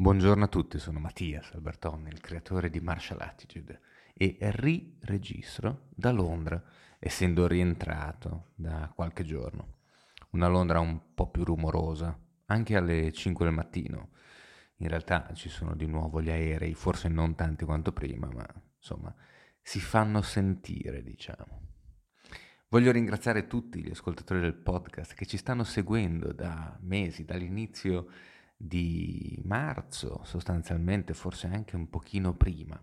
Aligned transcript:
Buongiorno 0.00 0.44
a 0.44 0.48
tutti, 0.48 0.78
sono 0.78 0.98
Mattias 0.98 1.50
Albertoni, 1.52 2.08
il 2.08 2.22
creatore 2.22 2.70
di 2.70 2.80
Martial 2.80 3.20
Attitude 3.20 3.82
e 4.14 4.38
riregistro 4.40 5.88
da 5.94 6.10
Londra, 6.10 6.64
essendo 6.98 7.46
rientrato 7.46 8.52
da 8.54 8.90
qualche 8.94 9.24
giorno. 9.24 9.74
Una 10.30 10.48
Londra 10.48 10.80
un 10.80 11.12
po' 11.12 11.28
più 11.28 11.44
rumorosa, 11.44 12.18
anche 12.46 12.76
alle 12.76 13.12
5 13.12 13.44
del 13.44 13.52
mattino. 13.52 14.12
In 14.76 14.88
realtà 14.88 15.30
ci 15.34 15.50
sono 15.50 15.74
di 15.76 15.84
nuovo 15.84 16.22
gli 16.22 16.30
aerei, 16.30 16.72
forse 16.72 17.08
non 17.08 17.34
tanti 17.34 17.66
quanto 17.66 17.92
prima, 17.92 18.26
ma 18.32 18.46
insomma 18.78 19.14
si 19.60 19.80
fanno 19.80 20.22
sentire, 20.22 21.02
diciamo. 21.02 21.60
Voglio 22.70 22.90
ringraziare 22.90 23.46
tutti 23.46 23.82
gli 23.82 23.90
ascoltatori 23.90 24.40
del 24.40 24.54
podcast 24.54 25.12
che 25.12 25.26
ci 25.26 25.36
stanno 25.36 25.62
seguendo 25.62 26.32
da 26.32 26.78
mesi, 26.80 27.26
dall'inizio 27.26 28.06
di 28.62 29.40
marzo, 29.44 30.20
sostanzialmente, 30.24 31.14
forse 31.14 31.46
anche 31.46 31.76
un 31.76 31.88
pochino 31.88 32.34
prima, 32.34 32.78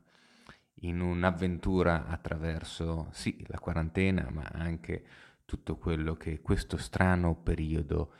in 0.81 1.02
un'avventura 1.02 2.08
attraverso, 2.08 3.09
sì, 3.12 3.45
la 3.48 3.59
quarantena, 3.59 4.27
ma 4.32 4.41
anche 4.54 5.05
tutto 5.45 5.77
quello 5.77 6.16
che 6.16 6.41
questo 6.41 6.77
strano 6.77 7.35
periodo 7.35 8.13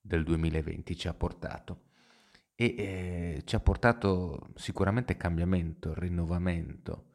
del 0.00 0.22
2020 0.22 0.96
ci 0.96 1.08
ha 1.08 1.14
portato. 1.14 1.88
E 2.54 2.74
eh, 2.78 3.42
ci 3.44 3.56
ha 3.56 3.60
portato 3.60 4.52
sicuramente 4.54 5.16
cambiamento, 5.16 5.92
rinnovamento. 5.94 7.06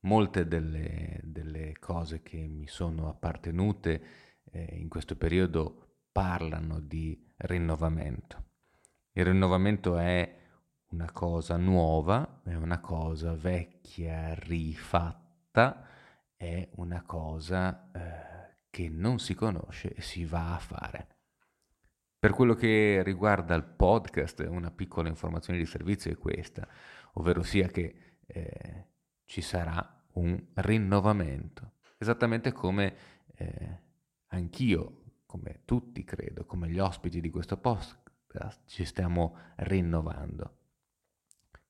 Molte 0.00 0.48
delle, 0.48 1.20
delle 1.24 1.78
cose 1.78 2.22
che 2.22 2.38
mi 2.48 2.66
sono 2.68 3.10
appartenute 3.10 4.02
eh, 4.50 4.76
in 4.78 4.88
questo 4.88 5.14
periodo 5.16 5.98
parlano 6.10 6.80
di 6.80 7.30
rinnovamento. 7.36 8.51
Il 9.14 9.26
rinnovamento 9.26 9.98
è 9.98 10.40
una 10.92 11.12
cosa 11.12 11.58
nuova, 11.58 12.40
è 12.44 12.54
una 12.54 12.80
cosa 12.80 13.34
vecchia, 13.34 14.32
rifatta, 14.32 15.86
è 16.34 16.66
una 16.76 17.02
cosa 17.02 17.90
eh, 17.92 18.56
che 18.70 18.88
non 18.88 19.18
si 19.18 19.34
conosce 19.34 19.92
e 19.92 20.00
si 20.00 20.24
va 20.24 20.54
a 20.54 20.58
fare. 20.58 21.08
Per 22.18 22.32
quello 22.32 22.54
che 22.54 23.02
riguarda 23.04 23.54
il 23.54 23.64
podcast, 23.64 24.46
una 24.48 24.70
piccola 24.70 25.10
informazione 25.10 25.58
di 25.58 25.66
servizio 25.66 26.10
è 26.10 26.16
questa, 26.16 26.66
ovvero 27.14 27.42
sia 27.42 27.68
che 27.68 28.20
eh, 28.24 28.86
ci 29.26 29.42
sarà 29.42 30.04
un 30.12 30.42
rinnovamento, 30.54 31.72
esattamente 31.98 32.52
come 32.52 32.96
eh, 33.34 33.82
anch'io, 34.28 35.02
come 35.26 35.60
tutti 35.66 36.02
credo, 36.02 36.46
come 36.46 36.70
gli 36.70 36.78
ospiti 36.78 37.20
di 37.20 37.28
questo 37.28 37.58
post, 37.58 38.01
ci 38.66 38.84
stiamo 38.84 39.36
rinnovando. 39.56 40.56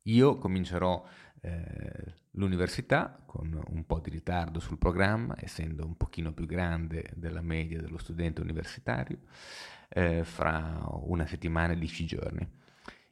Io 0.06 0.36
comincerò 0.36 1.04
eh, 1.40 2.14
l'università 2.32 3.22
con 3.24 3.60
un 3.68 3.86
po' 3.86 4.00
di 4.00 4.10
ritardo 4.10 4.60
sul 4.60 4.78
programma, 4.78 5.34
essendo 5.38 5.84
un 5.84 5.96
pochino 5.96 6.32
più 6.32 6.46
grande 6.46 7.10
della 7.14 7.42
media 7.42 7.80
dello 7.80 7.98
studente 7.98 8.40
universitario, 8.40 9.18
eh, 9.88 10.24
fra 10.24 10.80
una 11.02 11.26
settimana 11.26 11.72
e 11.72 11.78
dieci 11.78 12.06
giorni. 12.06 12.48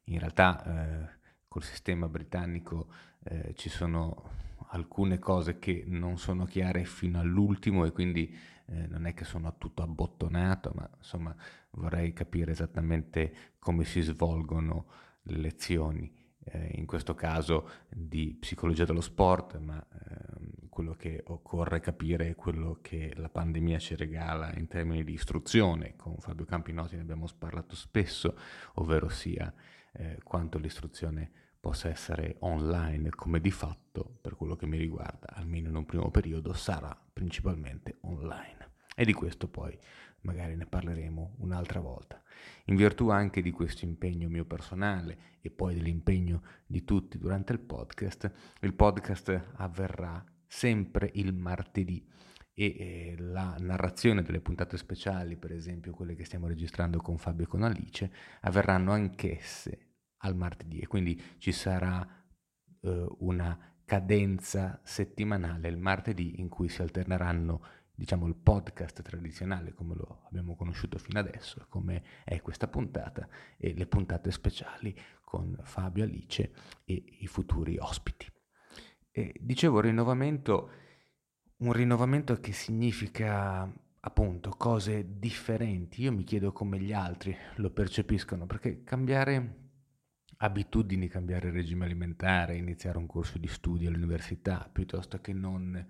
In 0.04 0.18
realtà 0.18 0.64
eh, 0.64 1.18
col 1.46 1.62
sistema 1.62 2.08
britannico 2.08 2.88
eh, 3.24 3.54
ci 3.54 3.68
sono 3.68 4.48
alcune 4.72 5.18
cose 5.18 5.58
che 5.58 5.84
non 5.86 6.18
sono 6.18 6.44
chiare 6.44 6.84
fino 6.84 7.18
all'ultimo 7.18 7.84
e 7.84 7.92
quindi 7.92 8.36
eh, 8.66 8.86
non 8.86 9.06
è 9.06 9.14
che 9.14 9.24
sono 9.24 9.56
tutto 9.58 9.82
abbottonato, 9.82 10.72
ma 10.74 10.88
insomma 10.96 11.34
vorrei 11.70 12.12
capire 12.12 12.52
esattamente 12.52 13.54
come 13.58 13.84
si 13.84 14.00
svolgono 14.00 14.86
le 15.22 15.36
lezioni, 15.38 16.12
eh, 16.44 16.70
in 16.74 16.86
questo 16.86 17.14
caso 17.14 17.68
di 17.88 18.36
psicologia 18.38 18.84
dello 18.84 19.00
sport, 19.00 19.58
ma 19.58 19.80
eh, 19.80 20.68
quello 20.68 20.94
che 20.94 21.22
occorre 21.26 21.80
capire 21.80 22.28
è 22.28 22.34
quello 22.36 22.78
che 22.80 23.12
la 23.16 23.28
pandemia 23.28 23.78
ci 23.78 23.96
regala 23.96 24.54
in 24.54 24.68
termini 24.68 25.02
di 25.02 25.12
istruzione. 25.12 25.94
Con 25.96 26.16
Fabio 26.18 26.44
Campinotti 26.44 26.94
ne 26.94 27.02
abbiamo 27.02 27.26
parlato 27.36 27.74
spesso, 27.74 28.36
ovvero 28.74 29.08
sia 29.08 29.52
eh, 29.92 30.20
quanto 30.22 30.58
l'istruzione 30.58 31.39
possa 31.60 31.88
essere 31.88 32.36
online 32.40 33.10
come 33.10 33.38
di 33.38 33.50
fatto, 33.50 34.18
per 34.20 34.34
quello 34.34 34.56
che 34.56 34.66
mi 34.66 34.78
riguarda, 34.78 35.28
almeno 35.34 35.68
in 35.68 35.76
un 35.76 35.84
primo 35.84 36.10
periodo, 36.10 36.54
sarà 36.54 36.98
principalmente 37.12 37.98
online. 38.02 38.68
E 38.96 39.04
di 39.04 39.12
questo 39.12 39.46
poi 39.48 39.78
magari 40.22 40.56
ne 40.56 40.66
parleremo 40.66 41.36
un'altra 41.38 41.80
volta. 41.80 42.22
In 42.66 42.76
virtù 42.76 43.10
anche 43.10 43.42
di 43.42 43.50
questo 43.50 43.84
impegno 43.84 44.28
mio 44.28 44.44
personale 44.44 45.38
e 45.40 45.50
poi 45.50 45.74
dell'impegno 45.74 46.42
di 46.66 46.84
tutti 46.84 47.18
durante 47.18 47.52
il 47.52 47.60
podcast, 47.60 48.30
il 48.60 48.74
podcast 48.74 49.52
avverrà 49.56 50.24
sempre 50.46 51.10
il 51.14 51.34
martedì 51.34 52.06
e 52.52 52.64
eh, 52.64 53.14
la 53.18 53.56
narrazione 53.58 54.22
delle 54.22 54.40
puntate 54.40 54.76
speciali, 54.76 55.36
per 55.36 55.52
esempio 55.52 55.92
quelle 55.92 56.14
che 56.14 56.24
stiamo 56.24 56.46
registrando 56.46 56.98
con 57.00 57.16
Fabio 57.16 57.44
e 57.44 57.48
con 57.48 57.62
Alice, 57.62 58.10
avverranno 58.40 58.92
anch'esse 58.92 59.89
al 60.22 60.36
martedì 60.36 60.78
e 60.80 60.86
quindi 60.86 61.20
ci 61.38 61.52
sarà 61.52 62.06
eh, 62.80 63.06
una 63.18 63.58
cadenza 63.84 64.80
settimanale 64.84 65.68
il 65.68 65.76
martedì 65.76 66.40
in 66.40 66.48
cui 66.48 66.68
si 66.68 66.80
alterneranno 66.80 67.60
diciamo 68.00 68.26
il 68.26 68.34
podcast 68.34 69.02
tradizionale 69.02 69.74
come 69.74 69.94
lo 69.94 70.22
abbiamo 70.28 70.56
conosciuto 70.56 70.96
fino 70.96 71.18
adesso, 71.18 71.66
come 71.68 72.02
è 72.24 72.40
questa 72.40 72.66
puntata 72.66 73.28
e 73.58 73.74
le 73.74 73.86
puntate 73.86 74.30
speciali 74.30 74.96
con 75.22 75.54
Fabio 75.64 76.04
Alice 76.04 76.50
e 76.84 77.04
i 77.18 77.26
futuri 77.26 77.76
ospiti. 77.76 78.26
E 79.10 79.34
dicevo 79.38 79.80
rinnovamento, 79.80 80.70
un 81.58 81.72
rinnovamento 81.72 82.40
che 82.40 82.52
significa 82.52 83.70
appunto 84.00 84.50
cose 84.50 85.18
differenti. 85.18 86.00
Io 86.02 86.12
mi 86.12 86.24
chiedo 86.24 86.52
come 86.52 86.78
gli 86.78 86.94
altri 86.94 87.36
lo 87.56 87.70
percepiscono, 87.70 88.46
perché 88.46 88.82
cambiare 88.82 89.69
abitudini, 90.42 91.08
cambiare 91.08 91.50
regime 91.50 91.84
alimentare, 91.84 92.56
iniziare 92.56 92.98
un 92.98 93.06
corso 93.06 93.38
di 93.38 93.48
studio 93.48 93.88
all'università, 93.88 94.68
piuttosto 94.72 95.20
che 95.20 95.32
non 95.32 95.86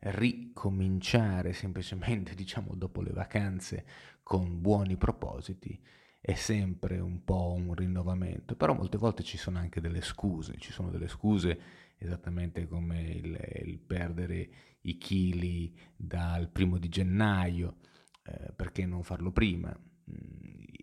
ricominciare 0.00 1.52
semplicemente, 1.52 2.34
diciamo, 2.36 2.74
dopo 2.74 3.00
le 3.02 3.12
vacanze 3.12 3.84
con 4.22 4.60
buoni 4.60 4.96
propositi, 4.96 5.80
è 6.20 6.34
sempre 6.34 6.98
un 6.98 7.24
po' 7.24 7.54
un 7.56 7.74
rinnovamento, 7.74 8.54
però 8.56 8.74
molte 8.74 8.98
volte 8.98 9.22
ci 9.22 9.36
sono 9.38 9.58
anche 9.58 9.80
delle 9.80 10.00
scuse, 10.02 10.56
ci 10.58 10.72
sono 10.72 10.90
delle 10.90 11.08
scuse 11.08 11.60
esattamente 11.98 12.68
come 12.68 13.00
il, 13.02 13.62
il 13.64 13.78
perdere 13.78 14.48
i 14.82 14.98
chili 14.98 15.76
dal 15.96 16.48
primo 16.50 16.78
di 16.78 16.88
gennaio, 16.88 17.78
eh, 18.24 18.52
perché 18.54 18.86
non 18.86 19.02
farlo 19.02 19.32
prima? 19.32 19.76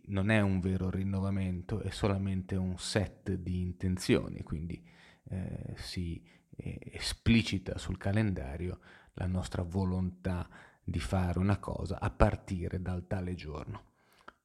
Non 0.08 0.30
è 0.30 0.40
un 0.42 0.60
vero 0.60 0.90
rinnovamento, 0.90 1.82
è 1.82 1.90
solamente 1.90 2.56
un 2.56 2.78
set 2.78 3.32
di 3.32 3.62
intenzioni, 3.62 4.44
quindi 4.44 4.84
eh, 5.30 5.74
si 5.76 6.22
eh, 6.56 6.80
esplicita 6.94 7.78
sul 7.78 7.98
calendario 7.98 8.80
la 9.14 9.28
nostra 9.28 9.64
volontà 9.64 10.48
di 10.84 11.00
fare 11.00 11.40
una 11.40 11.58
cosa 11.58 12.00
a 12.00 12.10
partire 12.12 12.82
dal 12.82 13.08
tale 13.08 13.34
giorno. 13.34 13.94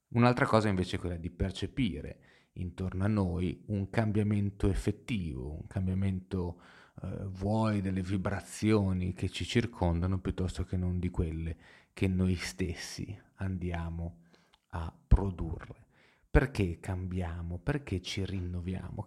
Un'altra 0.09 0.47
cosa 0.47 0.69
invece 0.69 0.97
è 0.97 0.99
quella 0.99 1.17
di 1.17 1.31
percepire 1.31 2.19
intorno 2.55 3.05
a 3.05 3.09
noi 3.09 3.63
un 3.67 3.91
cambiamento 3.91 4.69
effettivo, 4.69 5.53
un 5.53 5.67
cambiamento 5.67 6.61
eh, 7.03 7.27
vuoi 7.27 7.81
delle 7.81 8.03
vibrazioni 8.03 9.13
che 9.13 9.29
ci 9.29 9.45
circondano 9.45 10.19
piuttosto 10.19 10.65
che 10.65 10.77
non 10.77 10.99
di 10.99 11.11
quelle 11.11 11.57
che 11.93 12.09
noi 12.09 12.35
stessi 12.35 13.17
andiamo 13.37 14.23
a 14.71 14.93
produrre. 15.21 15.89
Perché 16.31 16.79
cambiamo? 16.81 17.59
Perché 17.59 18.01
ci 18.01 18.25
rinnoviamo? 18.25 19.05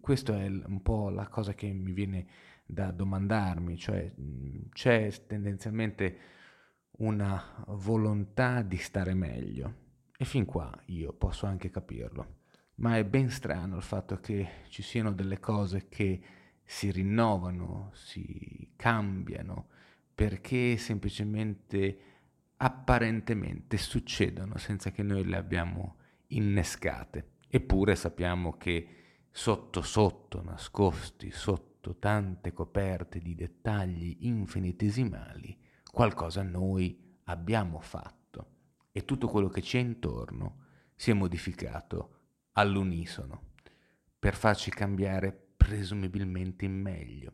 Questa 0.00 0.38
è 0.42 0.46
un 0.46 0.82
po' 0.82 1.08
la 1.08 1.26
cosa 1.28 1.54
che 1.54 1.72
mi 1.72 1.92
viene 1.92 2.26
da 2.66 2.90
domandarmi, 2.90 3.78
cioè 3.78 4.12
c'è 4.72 5.10
tendenzialmente 5.26 6.18
una 6.98 7.64
volontà 7.68 8.60
di 8.62 8.76
stare 8.76 9.14
meglio 9.14 9.86
e 10.18 10.24
fin 10.24 10.44
qua 10.44 10.70
io 10.86 11.12
posso 11.12 11.46
anche 11.46 11.70
capirlo, 11.70 12.40
ma 12.76 12.98
è 12.98 13.04
ben 13.04 13.30
strano 13.30 13.76
il 13.76 13.82
fatto 13.82 14.18
che 14.18 14.64
ci 14.68 14.82
siano 14.82 15.12
delle 15.12 15.38
cose 15.38 15.88
che 15.88 16.20
si 16.64 16.90
rinnovano, 16.90 17.90
si 17.94 18.72
cambiano, 18.76 19.68
perché 20.12 20.76
semplicemente 20.76 22.07
apparentemente 22.58 23.76
succedono 23.76 24.56
senza 24.58 24.90
che 24.90 25.02
noi 25.02 25.24
le 25.24 25.36
abbiamo 25.36 25.96
innescate. 26.28 27.32
Eppure 27.48 27.96
sappiamo 27.96 28.56
che 28.56 28.88
sotto 29.30 29.82
sotto, 29.82 30.42
nascosti 30.42 31.30
sotto 31.30 31.96
tante 31.98 32.52
coperte 32.52 33.20
di 33.20 33.34
dettagli 33.34 34.18
infinitesimali, 34.20 35.56
qualcosa 35.90 36.42
noi 36.42 37.16
abbiamo 37.24 37.80
fatto 37.80 38.16
e 38.92 39.04
tutto 39.04 39.28
quello 39.28 39.48
che 39.48 39.60
c'è 39.60 39.78
intorno 39.78 40.64
si 40.94 41.10
è 41.10 41.14
modificato 41.14 42.16
all'unisono. 42.52 43.46
per 44.18 44.34
farci 44.34 44.70
cambiare 44.70 45.32
presumibilmente 45.56 46.64
in 46.64 46.72
meglio. 46.72 47.32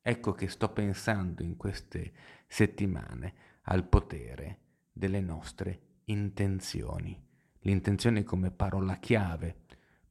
Ecco 0.00 0.32
che 0.32 0.48
sto 0.48 0.72
pensando 0.72 1.42
in 1.42 1.56
queste 1.56 2.12
settimane 2.46 3.34
al 3.62 3.88
potere 3.88 4.60
delle 4.92 5.20
nostre 5.20 6.00
intenzioni. 6.04 7.20
L'intenzione 7.60 8.24
come 8.24 8.50
parola 8.50 8.96
chiave 8.96 9.56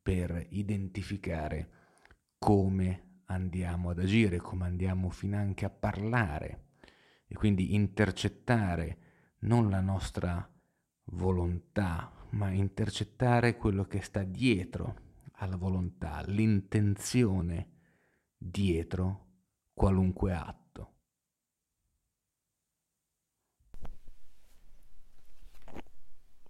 per 0.01 0.47
identificare 0.49 1.69
come 2.37 3.21
andiamo 3.25 3.89
ad 3.89 3.99
agire, 3.99 4.37
come 4.37 4.65
andiamo 4.65 5.09
finanche 5.09 5.65
a 5.65 5.69
parlare 5.69 6.65
e 7.27 7.35
quindi 7.35 7.75
intercettare 7.75 8.97
non 9.39 9.69
la 9.69 9.81
nostra 9.81 10.49
volontà, 11.05 12.11
ma 12.31 12.49
intercettare 12.49 13.57
quello 13.57 13.85
che 13.85 14.01
sta 14.01 14.23
dietro 14.23 15.09
alla 15.33 15.55
volontà, 15.55 16.23
l'intenzione 16.25 17.69
dietro 18.37 19.27
qualunque 19.73 20.33
atto. 20.33 20.90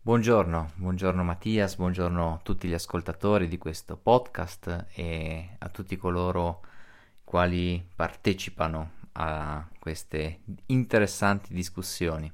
Buongiorno, 0.03 0.71
buongiorno 0.77 1.21
Mattias, 1.21 1.75
buongiorno 1.75 2.33
a 2.33 2.39
tutti 2.41 2.67
gli 2.67 2.73
ascoltatori 2.73 3.47
di 3.47 3.59
questo 3.59 3.95
podcast 3.95 4.87
e 4.95 5.57
a 5.59 5.69
tutti 5.69 5.95
coloro 5.95 6.61
i 6.63 7.19
quali 7.23 7.87
partecipano 7.95 8.93
a 9.11 9.63
queste 9.77 10.39
interessanti 10.65 11.53
discussioni. 11.53 12.33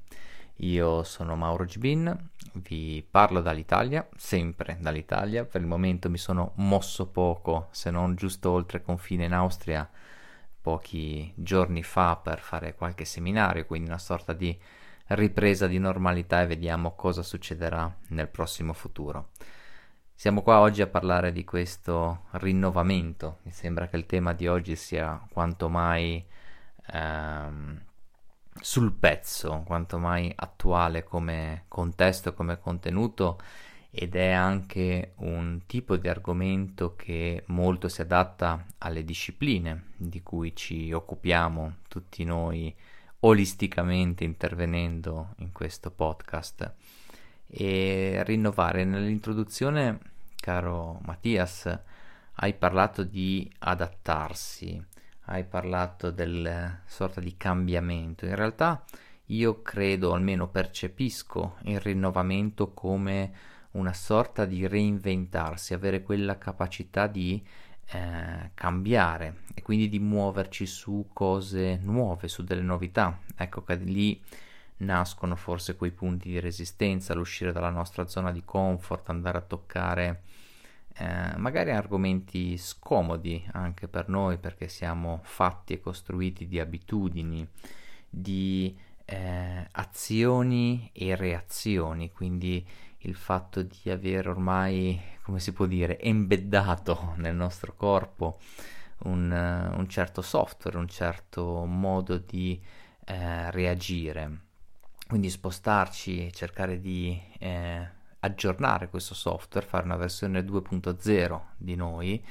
Io 0.60 1.02
sono 1.02 1.36
Mauro 1.36 1.66
Gibin, 1.66 2.30
vi 2.54 3.06
parlo 3.08 3.42
dall'Italia, 3.42 4.08
sempre 4.16 4.78
dall'Italia, 4.80 5.44
per 5.44 5.60
il 5.60 5.66
momento 5.66 6.08
mi 6.08 6.16
sono 6.16 6.52
mosso 6.54 7.08
poco, 7.08 7.68
se 7.70 7.90
non 7.90 8.14
giusto 8.14 8.50
oltre 8.50 8.80
confine 8.80 9.26
in 9.26 9.34
Austria, 9.34 9.86
pochi 10.58 11.30
giorni 11.36 11.82
fa 11.82 12.16
per 12.16 12.40
fare 12.40 12.74
qualche 12.74 13.04
seminario, 13.04 13.66
quindi 13.66 13.90
una 13.90 13.98
sorta 13.98 14.32
di 14.32 14.58
ripresa 15.08 15.66
di 15.66 15.78
normalità 15.78 16.42
e 16.42 16.46
vediamo 16.46 16.94
cosa 16.94 17.22
succederà 17.22 17.94
nel 18.08 18.28
prossimo 18.28 18.72
futuro. 18.72 19.30
Siamo 20.14 20.42
qua 20.42 20.58
oggi 20.58 20.82
a 20.82 20.88
parlare 20.88 21.30
di 21.30 21.44
questo 21.44 22.24
rinnovamento, 22.32 23.38
mi 23.42 23.52
sembra 23.52 23.86
che 23.86 23.96
il 23.96 24.06
tema 24.06 24.32
di 24.32 24.48
oggi 24.48 24.74
sia 24.74 25.24
quanto 25.30 25.68
mai 25.68 26.24
ehm, 26.92 27.80
sul 28.60 28.92
pezzo, 28.92 29.62
quanto 29.64 29.98
mai 29.98 30.32
attuale 30.34 31.04
come 31.04 31.64
contesto 31.68 32.34
come 32.34 32.58
contenuto 32.58 33.38
ed 33.90 34.16
è 34.16 34.30
anche 34.30 35.12
un 35.18 35.62
tipo 35.66 35.96
di 35.96 36.08
argomento 36.08 36.94
che 36.94 37.44
molto 37.46 37.88
si 37.88 38.00
adatta 38.00 38.64
alle 38.78 39.04
discipline 39.04 39.92
di 39.96 40.22
cui 40.22 40.54
ci 40.54 40.92
occupiamo 40.92 41.76
tutti 41.88 42.24
noi 42.24 42.74
olisticamente 43.20 44.24
intervenendo 44.24 45.34
in 45.38 45.52
questo 45.52 45.90
podcast. 45.90 46.72
E 47.46 48.22
rinnovare 48.24 48.84
nell'introduzione 48.84 49.98
caro 50.36 51.00
Mattias 51.04 51.78
hai 52.34 52.54
parlato 52.54 53.02
di 53.02 53.50
adattarsi 53.60 54.96
hai 55.30 55.44
parlato 55.44 56.10
del 56.10 56.80
sorta 56.86 57.20
di 57.20 57.36
cambiamento. 57.36 58.24
In 58.26 58.34
realtà 58.34 58.82
io 59.26 59.62
credo 59.62 60.12
almeno 60.12 60.48
percepisco 60.48 61.56
il 61.64 61.80
rinnovamento 61.80 62.72
come 62.72 63.32
una 63.72 63.92
sorta 63.92 64.46
di 64.46 64.66
reinventarsi 64.66 65.74
avere 65.74 66.02
quella 66.02 66.38
capacità 66.38 67.06
di 67.06 67.44
eh, 67.90 68.50
cambiare 68.54 69.42
e 69.54 69.62
quindi 69.62 69.88
di 69.88 69.98
muoverci 69.98 70.66
su 70.66 71.08
cose 71.12 71.78
nuove, 71.82 72.28
su 72.28 72.44
delle 72.44 72.62
novità. 72.62 73.18
Ecco 73.36 73.62
che 73.62 73.74
lì 73.76 74.20
nascono 74.78 75.36
forse 75.36 75.76
quei 75.76 75.90
punti 75.90 76.28
di 76.28 76.40
resistenza, 76.40 77.14
l'uscire 77.14 77.52
dalla 77.52 77.70
nostra 77.70 78.06
zona 78.06 78.32
di 78.32 78.42
comfort, 78.44 79.08
andare 79.08 79.38
a 79.38 79.42
toccare 79.42 80.22
eh, 81.00 81.36
magari 81.36 81.70
argomenti 81.70 82.58
scomodi 82.58 83.48
anche 83.52 83.86
per 83.86 84.08
noi 84.08 84.36
perché 84.36 84.66
siamo 84.66 85.20
fatti 85.22 85.74
e 85.74 85.80
costruiti 85.80 86.48
di 86.48 86.58
abitudini, 86.58 87.46
di 88.08 88.76
eh, 89.04 89.68
azioni 89.70 90.90
e 90.92 91.14
reazioni, 91.14 92.10
quindi 92.10 92.66
il 93.02 93.14
fatto 93.14 93.62
di 93.62 93.90
avere 93.90 94.28
ormai, 94.28 95.00
come 95.22 95.40
si 95.40 95.52
può 95.52 95.66
dire, 95.66 96.00
embeddato 96.00 97.14
nel 97.16 97.34
nostro 97.34 97.74
corpo 97.74 98.38
un, 99.04 99.30
un 99.30 99.88
certo 99.88 100.22
software, 100.22 100.78
un 100.78 100.88
certo 100.88 101.64
modo 101.64 102.18
di 102.18 102.60
eh, 103.04 103.50
reagire. 103.50 104.46
Quindi 105.06 105.30
spostarci, 105.30 106.32
cercare 106.32 106.80
di 106.80 107.18
eh, 107.38 107.88
aggiornare 108.20 108.88
questo 108.88 109.14
software, 109.14 109.66
fare 109.66 109.84
una 109.84 109.96
versione 109.96 110.40
2.0 110.40 111.40
di 111.56 111.76
noi, 111.76 112.22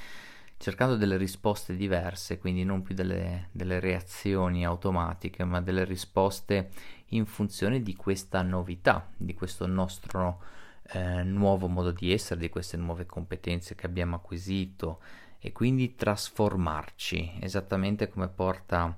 cercando 0.57 0.95
delle 0.95 1.17
risposte 1.17 1.75
diverse, 1.75 2.37
quindi 2.37 2.63
non 2.63 2.81
più 2.81 2.93
delle, 2.93 3.49
delle 3.51 3.79
reazioni 3.79 4.65
automatiche, 4.65 5.43
ma 5.43 5.61
delle 5.61 5.85
risposte 5.85 6.69
in 7.11 7.25
funzione 7.25 7.81
di 7.81 7.95
questa 7.95 8.41
novità, 8.41 9.09
di 9.15 9.33
questo 9.33 9.65
nostro 9.65 10.41
eh, 10.91 11.23
nuovo 11.23 11.67
modo 11.67 11.91
di 11.91 12.11
essere, 12.11 12.39
di 12.39 12.49
queste 12.49 12.77
nuove 12.77 13.05
competenze 13.05 13.75
che 13.75 13.85
abbiamo 13.85 14.15
acquisito 14.15 15.01
e 15.39 15.51
quindi 15.51 15.95
trasformarci, 15.95 17.37
esattamente 17.39 18.09
come 18.09 18.27
porta 18.27 18.97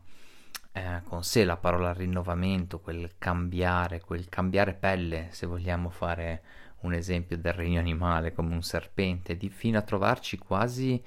eh, 0.72 1.02
con 1.04 1.24
sé 1.24 1.44
la 1.44 1.58
parola 1.58 1.94
rinnovamento, 1.94 2.80
quel 2.80 3.16
cambiare, 3.18 4.02
quel 4.02 4.30
cambiare 4.30 4.74
pelle, 4.74 5.28
se 5.32 5.46
vogliamo 5.46 5.90
fare 5.90 6.44
un 6.82 6.94
esempio 6.94 7.38
del 7.38 7.54
regno 7.54 7.80
animale 7.80 8.34
come 8.34 8.54
un 8.54 8.62
serpente, 8.62 9.36
di, 9.36 9.50
fino 9.50 9.78
a 9.78 9.82
trovarci 9.82 10.38
quasi 10.38 11.04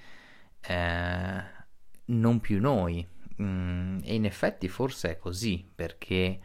eh, 0.61 1.43
non 2.07 2.41
più 2.41 2.61
noi. 2.61 3.07
Mm, 3.41 3.99
e 4.05 4.15
in 4.15 4.25
effetti 4.27 4.69
forse 4.69 5.13
è 5.13 5.19
così, 5.19 5.67
perché 5.75 6.39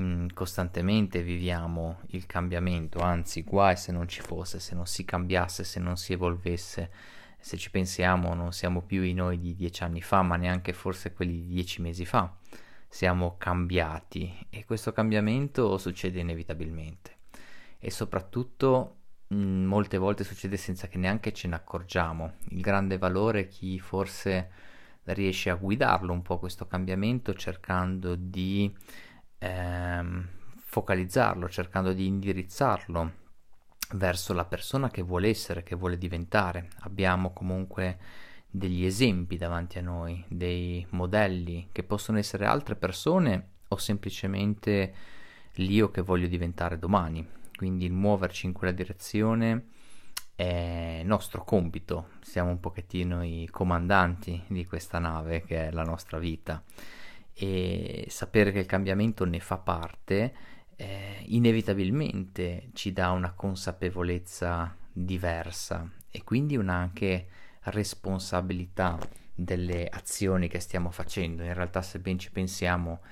mm, 0.00 0.28
costantemente 0.34 1.22
viviamo 1.22 2.00
il 2.08 2.26
cambiamento, 2.26 3.00
anzi 3.00 3.42
guai 3.42 3.76
se 3.76 3.92
non 3.92 4.08
ci 4.08 4.20
fosse, 4.20 4.60
se 4.60 4.74
non 4.74 4.86
si 4.86 5.04
cambiasse, 5.04 5.64
se 5.64 5.80
non 5.80 5.96
si 5.96 6.12
evolvesse. 6.12 6.90
Se 7.40 7.56
ci 7.56 7.70
pensiamo 7.70 8.34
non 8.34 8.52
siamo 8.52 8.82
più 8.82 9.02
i 9.02 9.12
noi 9.14 9.38
di 9.38 9.54
dieci 9.54 9.84
anni 9.84 10.02
fa, 10.02 10.22
ma 10.22 10.36
neanche 10.36 10.72
forse 10.72 11.12
quelli 11.12 11.40
di 11.42 11.46
dieci 11.46 11.80
mesi 11.80 12.04
fa. 12.04 12.34
Siamo 12.88 13.36
cambiati 13.38 14.46
e 14.50 14.64
questo 14.64 14.92
cambiamento 14.92 15.78
succede 15.78 16.20
inevitabilmente 16.20 17.16
e 17.78 17.90
soprattutto 17.90 18.96
mh, 19.28 19.36
molte 19.36 19.98
volte 19.98 20.24
succede 20.24 20.56
senza 20.56 20.88
che 20.88 20.98
neanche 20.98 21.32
ce 21.32 21.48
ne 21.48 21.54
accorgiamo. 21.54 22.34
Il 22.50 22.60
grande 22.60 22.98
valore 22.98 23.40
è 23.40 23.48
chi 23.48 23.78
forse 23.78 24.50
riesce 25.04 25.50
a 25.50 25.54
guidarlo 25.54 26.12
un 26.12 26.22
po' 26.22 26.38
questo 26.38 26.66
cambiamento 26.66 27.34
cercando 27.34 28.14
di 28.14 28.74
ehm, 29.38 30.28
focalizzarlo, 30.56 31.48
cercando 31.48 31.92
di 31.92 32.06
indirizzarlo 32.06 33.26
verso 33.94 34.32
la 34.34 34.44
persona 34.44 34.90
che 34.90 35.02
vuole 35.02 35.28
essere, 35.28 35.62
che 35.62 35.74
vuole 35.74 35.96
diventare. 35.96 36.68
Abbiamo 36.80 37.32
comunque 37.32 37.98
degli 38.50 38.84
esempi 38.84 39.36
davanti 39.36 39.78
a 39.78 39.82
noi, 39.82 40.24
dei 40.28 40.86
modelli 40.90 41.68
che 41.72 41.82
possono 41.82 42.18
essere 42.18 42.46
altre 42.46 42.76
persone 42.76 43.52
o 43.68 43.76
semplicemente 43.76 44.94
l'io 45.54 45.90
che 45.90 46.02
voglio 46.02 46.26
diventare 46.26 46.78
domani. 46.78 47.26
Quindi 47.56 47.84
il 47.84 47.92
muoverci 47.92 48.46
in 48.46 48.52
quella 48.52 48.72
direzione 48.72 49.68
è 50.34 51.02
nostro 51.04 51.42
compito, 51.42 52.10
siamo 52.20 52.50
un 52.50 52.60
pochettino 52.60 53.24
i 53.24 53.48
comandanti 53.50 54.44
di 54.46 54.64
questa 54.66 55.00
nave 55.00 55.42
che 55.42 55.66
è 55.66 55.70
la 55.72 55.82
nostra 55.82 56.18
vita 56.18 56.62
e 57.40 58.06
sapere 58.08 58.50
che 58.50 58.58
il 58.58 58.66
cambiamento 58.66 59.24
ne 59.24 59.38
fa 59.38 59.58
parte 59.58 60.34
eh, 60.74 61.22
inevitabilmente 61.26 62.70
ci 62.72 62.92
dà 62.92 63.12
una 63.12 63.32
consapevolezza 63.32 64.76
diversa 64.92 65.88
e 66.10 66.24
quindi 66.24 66.56
una 66.56 66.74
anche 66.74 67.28
responsabilità 67.62 68.98
delle 69.32 69.86
azioni 69.88 70.48
che 70.48 70.58
stiamo 70.58 70.90
facendo. 70.90 71.44
In 71.44 71.54
realtà 71.54 71.80
se 71.80 72.00
ben 72.00 72.18
ci 72.18 72.32
pensiamo 72.32 73.02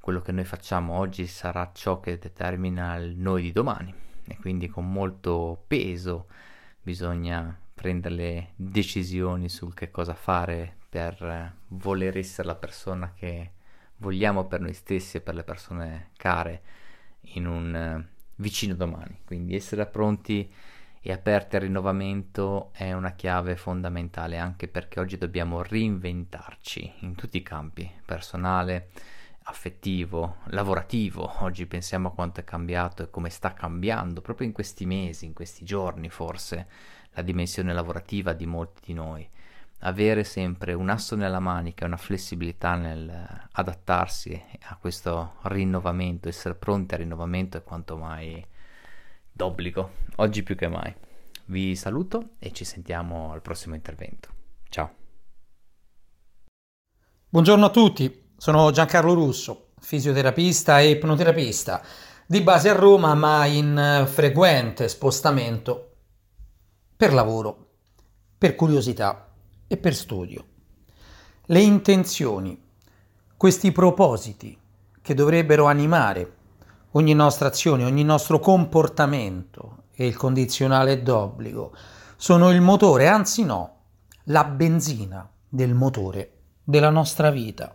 quello 0.00 0.20
che 0.20 0.32
noi 0.32 0.44
facciamo 0.44 0.94
oggi 0.94 1.28
sarà 1.28 1.70
ciò 1.72 2.00
che 2.00 2.18
determina 2.18 2.96
il 2.96 3.16
noi 3.16 3.42
di 3.42 3.52
domani 3.52 3.94
e 4.24 4.36
quindi 4.36 4.66
con 4.66 4.90
molto 4.90 5.62
peso 5.68 6.26
bisogna 6.82 7.56
prendere 7.72 8.14
le 8.16 8.48
decisioni 8.56 9.48
sul 9.48 9.74
che 9.74 9.92
cosa 9.92 10.14
fare 10.14 10.76
per 10.88 11.54
voler 11.68 12.16
essere 12.16 12.48
la 12.48 12.54
persona 12.56 13.12
che 13.14 13.50
vogliamo 13.98 14.46
per 14.46 14.60
noi 14.60 14.72
stessi 14.72 15.18
e 15.18 15.20
per 15.20 15.34
le 15.34 15.44
persone 15.44 16.10
care 16.16 16.62
in 17.34 17.46
un 17.46 18.04
uh, 18.04 18.14
vicino 18.36 18.74
domani. 18.74 19.20
Quindi 19.24 19.54
essere 19.54 19.86
pronti 19.86 20.50
e 21.00 21.12
aperti 21.12 21.56
al 21.56 21.62
rinnovamento 21.62 22.70
è 22.72 22.92
una 22.92 23.12
chiave 23.12 23.56
fondamentale 23.56 24.38
anche 24.38 24.66
perché 24.66 24.98
oggi 24.98 25.16
dobbiamo 25.16 25.62
reinventarci 25.62 26.94
in 27.00 27.14
tutti 27.14 27.36
i 27.36 27.42
campi, 27.42 27.88
personale, 28.04 28.88
affettivo, 29.44 30.38
lavorativo. 30.46 31.44
Oggi 31.44 31.66
pensiamo 31.66 32.08
a 32.08 32.12
quanto 32.12 32.40
è 32.40 32.44
cambiato 32.44 33.04
e 33.04 33.10
come 33.10 33.30
sta 33.30 33.52
cambiando 33.52 34.20
proprio 34.20 34.48
in 34.48 34.52
questi 34.52 34.84
mesi, 34.84 35.26
in 35.26 35.32
questi 35.32 35.64
giorni 35.64 36.08
forse, 36.08 36.66
la 37.12 37.22
dimensione 37.22 37.72
lavorativa 37.72 38.32
di 38.32 38.46
molti 38.46 38.80
di 38.86 38.92
noi. 38.92 39.28
Avere 39.80 40.24
sempre 40.24 40.72
un 40.72 40.88
asso 40.88 41.16
nella 41.16 41.38
manica 41.38 41.84
una 41.84 41.98
flessibilità 41.98 42.76
nel 42.76 43.48
adattarsi 43.52 44.42
a 44.68 44.76
questo 44.76 45.34
rinnovamento, 45.42 46.28
essere 46.28 46.54
pronti 46.54 46.94
al 46.94 47.00
rinnovamento 47.00 47.58
è 47.58 47.62
quanto 47.62 47.96
mai 47.96 48.44
d'obbligo, 49.30 49.90
oggi 50.16 50.42
più 50.42 50.56
che 50.56 50.68
mai. 50.68 50.92
Vi 51.46 51.76
saluto 51.76 52.30
e 52.38 52.52
ci 52.52 52.64
sentiamo 52.64 53.32
al 53.32 53.42
prossimo 53.42 53.74
intervento. 53.74 54.28
Ciao. 54.70 54.94
Buongiorno 57.28 57.66
a 57.66 57.70
tutti, 57.70 58.30
sono 58.38 58.70
Giancarlo 58.70 59.12
Russo, 59.12 59.72
fisioterapista 59.78 60.80
e 60.80 60.90
ipnoterapista, 60.90 61.84
di 62.26 62.40
base 62.40 62.70
a 62.70 62.74
Roma 62.74 63.14
ma 63.14 63.44
in 63.44 64.04
frequente 64.06 64.88
spostamento 64.88 65.96
per 66.96 67.12
lavoro, 67.12 67.68
per 68.38 68.54
curiosità 68.54 69.25
e 69.66 69.76
per 69.76 69.94
studio. 69.94 70.44
Le 71.46 71.60
intenzioni, 71.60 72.60
questi 73.36 73.72
propositi 73.72 74.58
che 75.00 75.14
dovrebbero 75.14 75.66
animare 75.66 76.34
ogni 76.92 77.14
nostra 77.14 77.48
azione, 77.48 77.84
ogni 77.84 78.04
nostro 78.04 78.38
comportamento 78.38 79.84
e 79.92 80.06
il 80.06 80.16
condizionale 80.16 81.02
d'obbligo 81.02 81.72
sono 82.16 82.50
il 82.50 82.60
motore, 82.60 83.08
anzi 83.08 83.44
no, 83.44 83.74
la 84.24 84.44
benzina 84.44 85.28
del 85.48 85.74
motore 85.74 86.32
della 86.64 86.90
nostra 86.90 87.30
vita. 87.30 87.74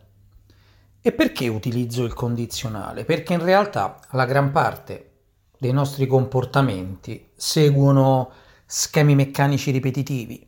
E 1.03 1.11
perché 1.13 1.47
utilizzo 1.47 2.03
il 2.03 2.13
condizionale? 2.13 3.05
Perché 3.05 3.33
in 3.33 3.43
realtà 3.43 3.99
la 4.11 4.25
gran 4.25 4.51
parte 4.51 5.11
dei 5.57 5.71
nostri 5.71 6.07
comportamenti 6.07 7.29
seguono 7.35 8.31
schemi 8.65 9.15
meccanici 9.15 9.71
ripetitivi. 9.71 10.47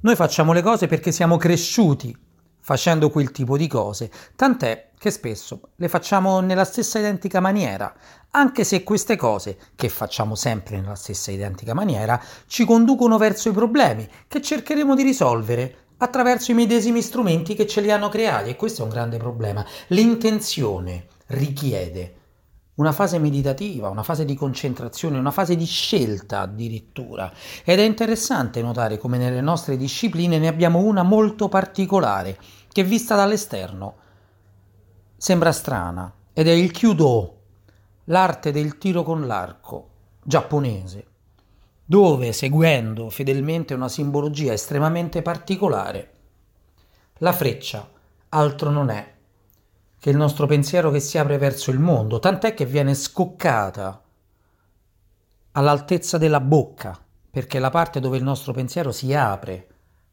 Noi 0.00 0.14
facciamo 0.14 0.52
le 0.52 0.62
cose 0.62 0.86
perché 0.86 1.10
siamo 1.10 1.36
cresciuti 1.36 2.16
facendo 2.60 3.10
quel 3.10 3.32
tipo 3.32 3.56
di 3.56 3.66
cose, 3.66 4.10
tant'è 4.36 4.90
che 4.96 5.10
spesso 5.10 5.70
le 5.74 5.88
facciamo 5.88 6.38
nella 6.38 6.64
stessa 6.64 7.00
identica 7.00 7.40
maniera, 7.40 7.92
anche 8.30 8.62
se 8.62 8.84
queste 8.84 9.16
cose, 9.16 9.56
che 9.74 9.88
facciamo 9.88 10.36
sempre 10.36 10.76
nella 10.76 10.94
stessa 10.94 11.32
identica 11.32 11.74
maniera, 11.74 12.20
ci 12.46 12.64
conducono 12.64 13.18
verso 13.18 13.48
i 13.48 13.52
problemi 13.52 14.08
che 14.28 14.40
cercheremo 14.40 14.94
di 14.94 15.02
risolvere 15.02 15.76
attraverso 15.96 16.52
i 16.52 16.54
medesimi 16.54 17.02
strumenti 17.02 17.56
che 17.56 17.66
ce 17.66 17.80
li 17.80 17.90
hanno 17.90 18.08
creati 18.08 18.50
e 18.50 18.56
questo 18.56 18.82
è 18.82 18.84
un 18.84 18.90
grande 18.90 19.16
problema. 19.16 19.66
L'intenzione 19.88 21.06
richiede 21.28 22.17
una 22.78 22.92
fase 22.92 23.18
meditativa, 23.18 23.88
una 23.88 24.02
fase 24.02 24.24
di 24.24 24.34
concentrazione, 24.34 25.18
una 25.18 25.30
fase 25.30 25.56
di 25.56 25.66
scelta 25.66 26.40
addirittura. 26.40 27.32
Ed 27.64 27.78
è 27.78 27.82
interessante 27.82 28.62
notare 28.62 28.98
come 28.98 29.18
nelle 29.18 29.40
nostre 29.40 29.76
discipline 29.76 30.38
ne 30.38 30.48
abbiamo 30.48 30.78
una 30.78 31.02
molto 31.02 31.48
particolare 31.48 32.38
che 32.70 32.84
vista 32.84 33.16
dall'esterno 33.16 33.96
sembra 35.16 35.50
strana 35.50 36.12
ed 36.32 36.46
è 36.46 36.52
il 36.52 36.70
Kyudo, 36.70 37.36
l'arte 38.04 38.52
del 38.52 38.78
tiro 38.78 39.02
con 39.02 39.26
l'arco 39.26 39.88
giapponese, 40.22 41.06
dove 41.84 42.32
seguendo 42.32 43.10
fedelmente 43.10 43.74
una 43.74 43.88
simbologia 43.88 44.52
estremamente 44.52 45.20
particolare, 45.22 46.12
la 47.18 47.32
freccia 47.32 47.88
altro 48.28 48.70
non 48.70 48.90
è 48.90 49.16
che 49.98 50.10
il 50.10 50.16
nostro 50.16 50.46
pensiero 50.46 50.90
che 50.90 51.00
si 51.00 51.18
apre 51.18 51.38
verso 51.38 51.70
il 51.70 51.80
mondo, 51.80 52.18
tant'è 52.18 52.54
che 52.54 52.64
viene 52.64 52.94
scoccata 52.94 54.02
all'altezza 55.52 56.18
della 56.18 56.40
bocca, 56.40 56.98
perché 57.30 57.58
è 57.58 57.60
la 57.60 57.70
parte 57.70 57.98
dove 57.98 58.16
il 58.16 58.22
nostro 58.22 58.52
pensiero 58.52 58.92
si 58.92 59.12
apre 59.12 59.66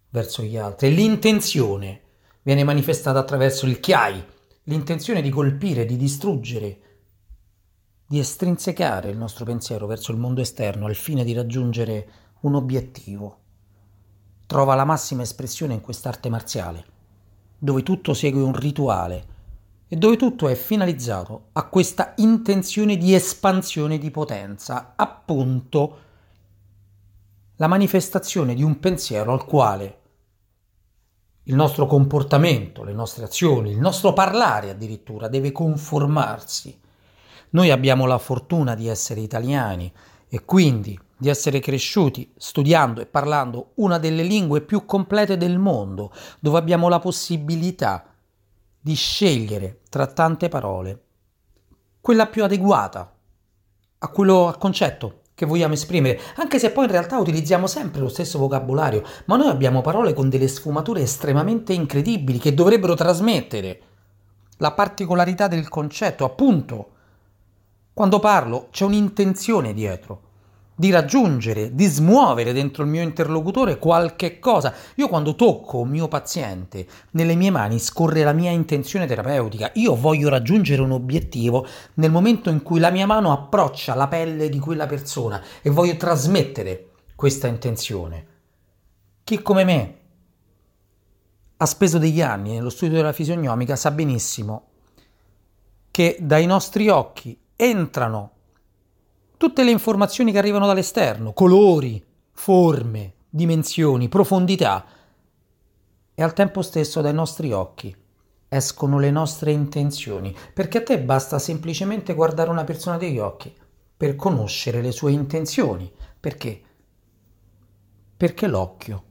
verso 0.09 0.41
gli 0.41 0.57
altri. 0.57 0.93
L'intenzione 0.93 2.01
viene 2.41 2.63
manifestata 2.63 3.19
attraverso 3.19 3.67
il 3.67 3.79
chiai, 3.79 4.23
l'intenzione 4.63 5.21
di 5.21 5.29
colpire, 5.29 5.85
di 5.85 5.97
distruggere, 5.97 6.79
di 8.07 8.19
estrinsecare 8.19 9.09
il 9.09 9.17
nostro 9.17 9.45
pensiero 9.45 9.85
verso 9.85 10.11
il 10.11 10.17
mondo 10.17 10.41
esterno 10.41 10.87
al 10.87 10.95
fine 10.95 11.23
di 11.23 11.33
raggiungere 11.33 12.07
un 12.41 12.55
obiettivo. 12.55 13.39
Trova 14.47 14.75
la 14.75 14.85
massima 14.85 15.21
espressione 15.21 15.73
in 15.73 15.81
quest'arte 15.81 16.29
marziale, 16.29 16.85
dove 17.57 17.83
tutto 17.83 18.13
segue 18.13 18.41
un 18.41 18.55
rituale 18.55 19.33
e 19.87 19.95
dove 19.95 20.17
tutto 20.17 20.47
è 20.47 20.55
finalizzato 20.55 21.49
a 21.53 21.67
questa 21.67 22.13
intenzione 22.17 22.97
di 22.97 23.13
espansione 23.13 23.97
di 23.97 24.09
potenza, 24.09 24.93
appunto 24.95 25.99
la 27.57 27.67
manifestazione 27.67 28.55
di 28.55 28.63
un 28.63 28.79
pensiero 28.79 29.31
al 29.31 29.45
quale 29.45 29.99
il 31.43 31.55
nostro 31.55 31.85
comportamento, 31.85 32.83
le 32.83 32.93
nostre 32.93 33.25
azioni, 33.25 33.69
il 33.69 33.79
nostro 33.79 34.13
parlare 34.13 34.71
addirittura 34.71 35.27
deve 35.27 35.51
conformarsi. 35.51 36.79
Noi 37.51 37.69
abbiamo 37.69 38.07
la 38.07 38.17
fortuna 38.17 38.73
di 38.73 38.87
essere 38.87 39.21
italiani 39.21 39.91
e 40.27 40.43
quindi 40.43 40.99
di 41.17 41.29
essere 41.29 41.59
cresciuti 41.59 42.33
studiando 42.35 42.99
e 42.99 43.05
parlando 43.05 43.71
una 43.75 43.99
delle 43.99 44.23
lingue 44.23 44.61
più 44.61 44.85
complete 44.85 45.37
del 45.37 45.59
mondo, 45.59 46.11
dove 46.39 46.57
abbiamo 46.57 46.89
la 46.89 46.99
possibilità 46.99 48.14
di 48.85 48.93
scegliere 48.93 49.79
tra 49.89 50.05
tante 50.05 50.47
parole 50.47 51.01
quella 51.99 52.27
più 52.27 52.43
adeguata 52.43 53.15
a 53.97 54.07
quello 54.09 54.45
al 54.45 54.59
concetto 54.59 55.21
che 55.33 55.47
vogliamo 55.47 55.73
esprimere, 55.73 56.19
anche 56.35 56.59
se 56.59 56.69
poi 56.69 56.85
in 56.85 56.91
realtà 56.91 57.17
utilizziamo 57.17 57.65
sempre 57.65 58.01
lo 58.01 58.09
stesso 58.09 58.37
vocabolario, 58.37 59.03
ma 59.25 59.37
noi 59.37 59.47
abbiamo 59.47 59.81
parole 59.81 60.13
con 60.13 60.29
delle 60.29 60.47
sfumature 60.47 61.01
estremamente 61.01 61.73
incredibili 61.73 62.37
che 62.37 62.53
dovrebbero 62.53 62.93
trasmettere 62.93 63.81
la 64.57 64.71
particolarità 64.71 65.47
del 65.47 65.67
concetto, 65.67 66.23
appunto. 66.23 66.89
Quando 67.91 68.19
parlo 68.19 68.67
c'è 68.69 68.85
un'intenzione 68.85 69.73
dietro 69.73 70.24
di 70.75 70.91
raggiungere, 70.91 71.73
di 71.73 71.85
smuovere 71.85 72.51
dentro 72.51 72.83
il 72.83 72.89
mio 72.89 73.01
interlocutore 73.01 73.77
qualche 73.77 74.39
cosa. 74.39 74.73
Io 74.95 75.07
quando 75.07 75.35
tocco 75.35 75.79
un 75.79 75.89
mio 75.89 76.07
paziente, 76.09 76.85
nelle 77.11 77.35
mie 77.35 77.49
mani 77.49 77.79
scorre 77.79 78.23
la 78.23 78.33
mia 78.33 78.51
intenzione 78.51 79.05
terapeutica. 79.05 79.71
Io 79.75 79.95
voglio 79.95 80.27
raggiungere 80.27 80.81
un 80.81 80.91
obiettivo 80.91 81.65
nel 81.95 82.11
momento 82.11 82.49
in 82.49 82.61
cui 82.61 82.79
la 82.79 82.91
mia 82.91 83.05
mano 83.05 83.31
approccia 83.31 83.95
la 83.95 84.07
pelle 84.07 84.49
di 84.49 84.59
quella 84.59 84.85
persona 84.85 85.41
e 85.61 85.69
voglio 85.69 85.95
trasmettere 85.95 86.89
questa 87.15 87.47
intenzione. 87.47 88.27
Chi 89.23 89.41
come 89.41 89.63
me 89.63 89.97
ha 91.57 91.65
speso 91.65 91.97
degli 91.97 92.21
anni 92.21 92.51
nello 92.51 92.69
studio 92.69 92.97
della 92.97 93.13
fisionomica 93.13 93.77
sa 93.77 93.91
benissimo 93.91 94.67
che 95.89 96.17
dai 96.19 96.45
nostri 96.45 96.89
occhi 96.89 97.39
entrano 97.55 98.31
tutte 99.37 99.63
le 99.63 99.71
informazioni 99.71 100.31
che 100.31 100.37
arrivano 100.37 100.65
dall'esterno, 100.65 101.33
colori, 101.33 102.03
forme, 102.31 103.13
dimensioni, 103.29 104.09
profondità, 104.09 104.85
e 106.13 106.23
al 106.23 106.33
tempo 106.33 106.61
stesso 106.61 107.01
dai 107.01 107.13
nostri 107.13 107.51
occhi 107.51 107.95
escono 108.47 108.99
le 108.99 109.11
nostre 109.11 109.51
intenzioni, 109.51 110.35
perché 110.53 110.77
a 110.77 110.83
te 110.83 110.99
basta 110.99 111.39
semplicemente 111.39 112.13
guardare 112.13 112.49
una 112.49 112.63
persona 112.63 112.97
degli 112.97 113.19
occhi 113.19 113.53
per 113.97 114.15
conoscere 114.15 114.81
le 114.81 114.91
sue 114.91 115.11
intenzioni. 115.11 115.91
Perché? 116.19 116.61
Perché 118.15 118.47
l'occhio 118.47 119.03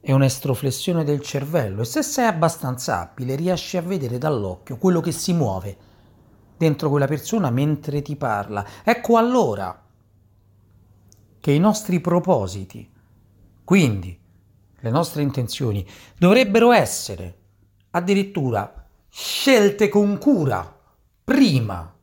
è 0.00 0.12
un'estroflessione 0.12 1.02
del 1.04 1.20
cervello 1.20 1.82
e 1.82 1.86
se 1.86 2.02
sei 2.02 2.26
abbastanza 2.26 3.00
abile 3.00 3.34
riesci 3.34 3.76
a 3.76 3.82
vedere 3.82 4.18
dall'occhio 4.18 4.76
quello 4.76 5.00
che 5.00 5.12
si 5.12 5.32
muove 5.32 5.76
dentro 6.58 6.90
quella 6.90 7.06
persona 7.06 7.50
mentre 7.50 8.02
ti 8.02 8.16
parla. 8.16 8.66
Ecco 8.84 9.16
allora 9.16 9.84
che 11.40 11.52
i 11.52 11.58
nostri 11.58 12.00
propositi, 12.00 12.90
quindi 13.64 14.18
le 14.80 14.90
nostre 14.90 15.22
intenzioni, 15.22 15.86
dovrebbero 16.18 16.72
essere 16.72 17.36
addirittura 17.90 18.86
scelte 19.08 19.88
con 19.88 20.18
cura 20.18 20.76
prima 21.24 21.94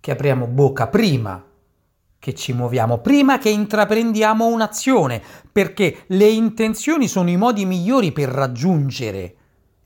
che 0.00 0.10
apriamo 0.10 0.46
bocca, 0.46 0.88
prima 0.88 1.44
che 2.18 2.34
ci 2.34 2.52
muoviamo, 2.52 2.98
prima 2.98 3.38
che 3.38 3.50
intraprendiamo 3.50 4.46
un'azione, 4.46 5.22
perché 5.52 6.04
le 6.08 6.28
intenzioni 6.28 7.08
sono 7.08 7.30
i 7.30 7.36
modi 7.36 7.64
migliori 7.64 8.12
per 8.12 8.28
raggiungere 8.28 9.36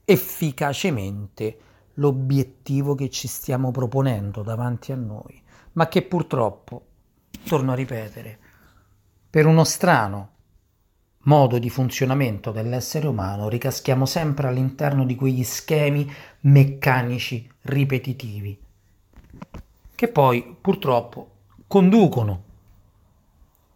efficacemente 0.05 1.59
l'obiettivo 2.00 2.95
che 2.95 3.09
ci 3.09 3.28
stiamo 3.28 3.71
proponendo 3.71 4.42
davanti 4.42 4.90
a 4.92 4.97
noi, 4.97 5.40
ma 5.73 5.87
che 5.88 6.02
purtroppo, 6.02 6.87
torno 7.45 7.73
a 7.73 7.76
ripetere, 7.76 8.38
Per 9.30 9.47
uno 9.47 9.62
strano 9.62 10.30
modo 11.25 11.59
di 11.59 11.71
funzionamento 11.71 12.50
dell'essere 12.50 13.07
umano 13.07 13.49
ricaschiamo 13.49 14.04
sempre 14.04 14.49
all'interno 14.49 15.04
di 15.04 15.14
quegli 15.14 15.45
schemi 15.45 16.11
meccanici 16.40 17.49
ripetitivi 17.62 18.59
che 20.00 20.09
poi 20.09 20.57
purtroppo 20.59 21.30
conducono 21.66 22.45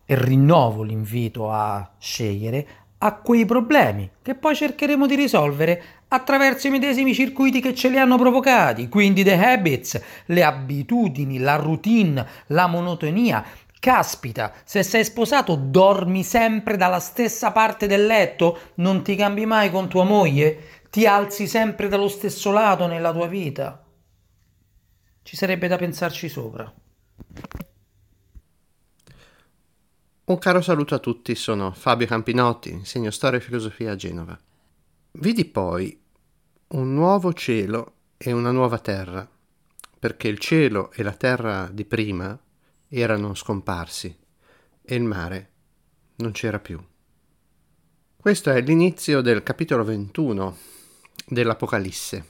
e 0.06 0.18
rinnovo 0.18 0.82
l'invito 0.82 1.50
a 1.50 1.92
scegliere 1.98 2.66
a 3.04 3.12
quei 3.16 3.44
problemi 3.44 4.10
che 4.22 4.34
poi 4.34 4.56
cercheremo 4.56 5.06
di 5.06 5.14
risolvere 5.14 5.82
attraverso 6.08 6.68
i 6.68 6.70
medesimi 6.70 7.12
circuiti 7.12 7.60
che 7.60 7.74
ce 7.74 7.90
li 7.90 7.98
hanno 7.98 8.16
provocati, 8.16 8.88
quindi 8.88 9.22
the 9.22 9.34
habits, 9.34 10.00
le 10.26 10.42
abitudini, 10.42 11.38
la 11.38 11.56
routine, 11.56 12.26
la 12.48 12.66
monotonia. 12.66 13.44
Caspita, 13.78 14.54
se 14.64 14.82
sei 14.82 15.04
sposato 15.04 15.56
dormi 15.56 16.22
sempre 16.22 16.78
dalla 16.78 17.00
stessa 17.00 17.52
parte 17.52 17.86
del 17.86 18.06
letto, 18.06 18.58
non 18.76 19.02
ti 19.02 19.14
cambi 19.14 19.44
mai 19.44 19.70
con 19.70 19.88
tua 19.88 20.04
moglie, 20.04 20.82
ti 20.88 21.06
alzi 21.06 21.46
sempre 21.46 21.88
dallo 21.88 22.08
stesso 22.08 22.50
lato 22.50 22.86
nella 22.86 23.12
tua 23.12 23.26
vita. 23.26 23.84
Ci 25.22 25.36
sarebbe 25.36 25.68
da 25.68 25.76
pensarci 25.76 26.30
sopra. 26.30 26.72
Un 30.26 30.38
caro 30.38 30.62
saluto 30.62 30.94
a 30.94 31.00
tutti, 31.00 31.34
sono 31.34 31.70
Fabio 31.72 32.06
Campinotti, 32.06 32.70
insegno 32.70 33.10
storia 33.10 33.38
e 33.38 33.42
filosofia 33.42 33.92
a 33.92 33.94
Genova. 33.94 34.40
Vidi 35.10 35.44
poi 35.44 36.00
un 36.68 36.94
nuovo 36.94 37.34
cielo 37.34 37.96
e 38.16 38.32
una 38.32 38.50
nuova 38.50 38.78
terra, 38.78 39.28
perché 39.98 40.28
il 40.28 40.38
cielo 40.38 40.90
e 40.92 41.02
la 41.02 41.12
terra 41.12 41.68
di 41.70 41.84
prima 41.84 42.40
erano 42.88 43.34
scomparsi 43.34 44.16
e 44.80 44.94
il 44.94 45.02
mare 45.02 45.50
non 46.16 46.32
c'era 46.32 46.58
più. 46.58 46.82
Questo 48.16 48.50
è 48.50 48.62
l'inizio 48.62 49.20
del 49.20 49.42
capitolo 49.42 49.84
21 49.84 50.56
dell'Apocalisse, 51.26 52.26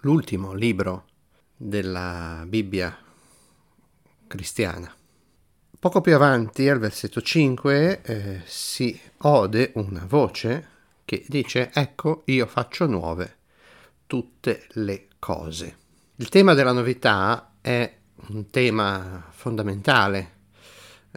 l'ultimo 0.00 0.52
libro 0.52 1.04
della 1.56 2.42
Bibbia 2.48 2.98
cristiana. 4.26 4.92
Poco 5.84 6.00
più 6.00 6.14
avanti, 6.14 6.66
al 6.66 6.78
versetto 6.78 7.20
5, 7.20 8.00
eh, 8.00 8.40
si 8.46 8.98
ode 9.18 9.72
una 9.74 10.06
voce 10.08 10.68
che 11.04 11.22
dice 11.28 11.70
ecco 11.74 12.22
io 12.24 12.46
faccio 12.46 12.86
nuove 12.86 13.36
tutte 14.06 14.64
le 14.76 15.08
cose. 15.18 15.76
Il 16.14 16.30
tema 16.30 16.54
della 16.54 16.72
novità 16.72 17.56
è 17.60 17.98
un 18.28 18.48
tema 18.48 19.26
fondamentale 19.28 20.30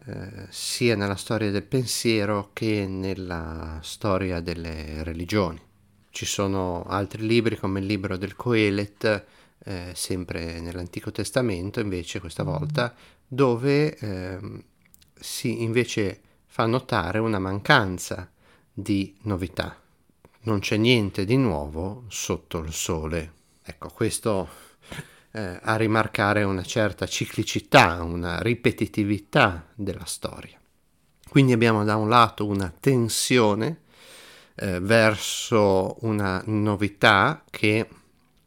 eh, 0.05 0.47
sia 0.49 0.97
nella 0.97 1.15
storia 1.15 1.49
del 1.49 1.63
pensiero 1.63 2.49
che 2.51 2.85
nella 2.89 3.79
storia 3.81 4.41
delle 4.41 5.01
religioni. 5.01 5.61
Ci 6.09 6.25
sono 6.25 6.83
altri 6.83 7.25
libri 7.25 7.55
come 7.55 7.79
il 7.79 7.85
libro 7.85 8.17
del 8.17 8.35
Coelet, 8.35 9.25
eh, 9.65 9.91
sempre 9.93 10.59
nell'Antico 10.59 11.11
Testamento, 11.11 11.79
invece 11.79 12.19
questa 12.19 12.43
volta 12.43 12.93
dove 13.27 13.97
eh, 13.97 14.39
si 15.13 15.63
invece 15.63 16.21
fa 16.45 16.65
notare 16.65 17.19
una 17.19 17.39
mancanza 17.39 18.31
di 18.71 19.15
novità. 19.23 19.79
Non 20.41 20.59
c'è 20.59 20.77
niente 20.77 21.25
di 21.25 21.35
nuovo 21.35 22.05
sotto 22.07 22.59
il 22.59 22.71
sole. 22.71 23.33
Ecco, 23.61 23.89
questo 23.89 24.47
eh, 25.31 25.59
a 25.61 25.75
rimarcare 25.75 26.43
una 26.43 26.63
certa 26.63 27.05
ciclicità, 27.05 28.01
una 28.01 28.41
ripetitività 28.41 29.67
della 29.75 30.05
storia. 30.05 30.57
Quindi 31.27 31.51
abbiamo 31.51 31.83
da 31.83 31.97
un 31.97 32.07
lato 32.07 32.45
una 32.45 32.73
tensione 32.79 33.81
eh, 34.55 34.79
verso 34.79 35.97
una 36.05 36.41
novità 36.45 37.43
che 37.49 37.87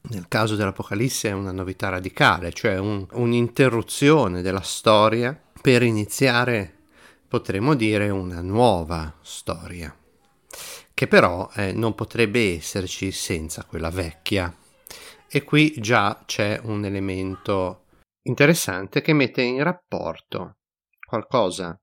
nel 0.02 0.28
caso 0.28 0.56
dell'Apocalisse 0.56 1.28
è 1.28 1.32
una 1.32 1.52
novità 1.52 1.88
radicale, 1.88 2.52
cioè 2.52 2.78
un, 2.78 3.06
un'interruzione 3.12 4.42
della 4.42 4.62
storia 4.62 5.38
per 5.60 5.82
iniziare, 5.82 6.78
potremmo 7.28 7.74
dire, 7.74 8.08
una 8.08 8.40
nuova 8.40 9.14
storia, 9.20 9.94
che 10.94 11.06
però 11.06 11.48
eh, 11.54 11.72
non 11.72 11.94
potrebbe 11.94 12.54
esserci 12.56 13.12
senza 13.12 13.64
quella 13.64 13.90
vecchia. 13.90 14.54
E 15.28 15.44
qui 15.44 15.74
già 15.78 16.22
c'è 16.26 16.58
un 16.64 16.84
elemento 16.84 17.84
interessante 18.22 19.00
che 19.00 19.12
mette 19.12 19.42
in 19.42 19.62
rapporto 19.62 20.56
qualcosa 21.06 21.78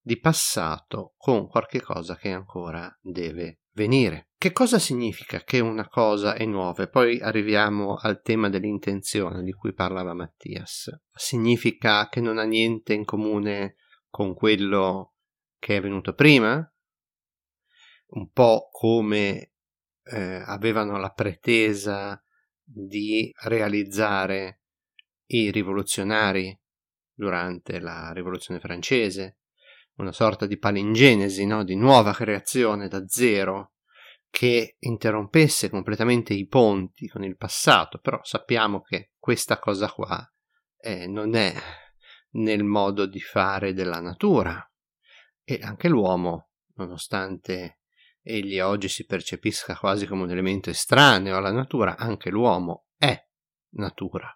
di 0.00 0.18
passato 0.18 1.14
con 1.16 1.46
qualche 1.46 1.80
cosa 1.80 2.16
che 2.16 2.32
ancora 2.32 2.92
deve 3.00 3.61
venire. 3.72 4.28
Che 4.36 4.52
cosa 4.52 4.78
significa 4.78 5.42
che 5.44 5.60
una 5.60 5.88
cosa 5.88 6.34
è 6.34 6.44
nuova? 6.44 6.88
Poi 6.88 7.20
arriviamo 7.20 7.94
al 7.94 8.20
tema 8.22 8.48
dell'intenzione 8.48 9.42
di 9.42 9.52
cui 9.52 9.72
parlava 9.72 10.14
Mattias. 10.14 10.90
Significa 11.12 12.08
che 12.08 12.20
non 12.20 12.38
ha 12.38 12.44
niente 12.44 12.92
in 12.92 13.04
comune 13.04 13.76
con 14.10 14.34
quello 14.34 15.14
che 15.58 15.76
è 15.76 15.80
venuto 15.80 16.14
prima? 16.14 16.66
Un 18.14 18.30
po' 18.30 18.68
come 18.70 19.52
eh, 20.02 20.42
avevano 20.44 20.98
la 20.98 21.10
pretesa 21.10 22.20
di 22.62 23.32
realizzare 23.44 24.62
i 25.26 25.50
rivoluzionari 25.50 26.58
durante 27.14 27.78
la 27.78 28.12
rivoluzione 28.12 28.60
francese, 28.60 29.38
una 29.96 30.12
sorta 30.12 30.46
di 30.46 30.58
palingenesi, 30.58 31.44
no? 31.46 31.64
di 31.64 31.76
nuova 31.76 32.12
creazione 32.12 32.88
da 32.88 33.06
zero 33.06 33.72
che 34.30 34.76
interrompesse 34.78 35.68
completamente 35.68 36.32
i 36.32 36.46
ponti 36.46 37.06
con 37.06 37.22
il 37.22 37.36
passato, 37.36 37.98
però 37.98 38.18
sappiamo 38.22 38.80
che 38.80 39.12
questa 39.18 39.58
cosa 39.58 39.90
qua 39.90 40.26
eh, 40.78 41.06
non 41.06 41.34
è 41.34 41.54
nel 42.32 42.64
modo 42.64 43.04
di 43.06 43.20
fare 43.20 43.74
della 43.74 44.00
natura 44.00 44.66
e 45.44 45.58
anche 45.62 45.88
l'uomo, 45.88 46.48
nonostante 46.76 47.80
egli 48.22 48.58
oggi 48.60 48.88
si 48.88 49.04
percepisca 49.04 49.76
quasi 49.76 50.06
come 50.06 50.22
un 50.22 50.30
elemento 50.30 50.70
estraneo 50.70 51.36
alla 51.36 51.52
natura, 51.52 51.96
anche 51.96 52.30
l'uomo 52.30 52.86
è 52.96 53.22
natura 53.74 54.34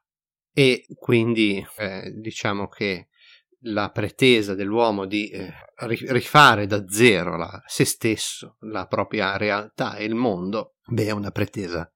e 0.52 0.86
quindi 0.98 1.62
eh, 1.76 2.12
diciamo 2.16 2.68
che 2.68 3.08
la 3.66 3.90
pretesa 3.90 4.54
dell'uomo 4.54 5.06
di 5.06 5.28
eh, 5.28 5.52
rifare 6.08 6.66
da 6.66 6.88
zero 6.88 7.36
la, 7.36 7.62
se 7.66 7.84
stesso, 7.84 8.56
la 8.60 8.86
propria 8.86 9.36
realtà 9.36 9.96
e 9.96 10.04
il 10.04 10.14
mondo, 10.14 10.76
beh, 10.86 11.06
è 11.06 11.10
una 11.10 11.30
pretesa 11.30 11.90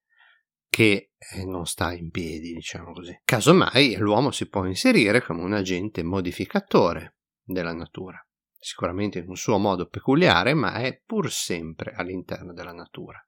che 0.69 1.13
eh, 1.17 1.45
non 1.45 1.67
sta 1.67 1.93
in 1.93 2.11
piedi, 2.11 2.53
diciamo 2.53 2.93
così. 2.93 3.21
Casomai 3.25 3.97
l'uomo 3.97 4.31
si 4.31 4.49
può 4.49 4.65
inserire 4.65 5.23
come 5.23 5.43
un 5.43 5.53
agente 5.53 6.03
modificatore 6.03 7.17
della 7.43 7.73
natura, 7.73 8.25
sicuramente 8.59 9.19
in 9.19 9.29
un 9.29 9.37
suo 9.37 9.59
modo 9.59 9.87
peculiare, 9.87 10.55
ma 10.55 10.75
è 10.75 11.01
pur 11.05 11.31
sempre 11.31 11.93
all'interno 11.93 12.53
della 12.53 12.73
natura. 12.73 13.23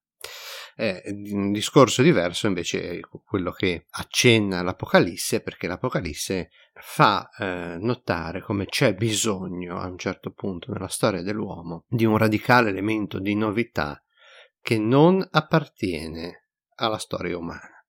Eh, 0.76 1.02
un 1.32 1.52
discorso 1.52 2.02
diverso 2.02 2.46
invece 2.46 2.98
è 2.98 3.00
quello 3.00 3.52
che 3.52 3.86
accenna 3.90 4.62
l'Apocalisse, 4.62 5.40
perché 5.40 5.66
l'Apocalisse 5.66 6.50
fa 6.74 7.28
eh, 7.38 7.76
notare 7.78 8.40
come 8.42 8.66
c'è 8.66 8.94
bisogno 8.94 9.78
a 9.78 9.86
un 9.86 9.98
certo 9.98 10.32
punto 10.32 10.72
nella 10.72 10.88
storia 10.88 11.22
dell'uomo 11.22 11.84
di 11.88 12.04
un 12.04 12.16
radicale 12.16 12.70
elemento 12.70 13.18
di 13.18 13.34
novità 13.34 14.02
che 14.60 14.78
non 14.78 15.26
appartiene 15.30 16.48
alla 16.76 16.98
storia 16.98 17.36
umana. 17.36 17.84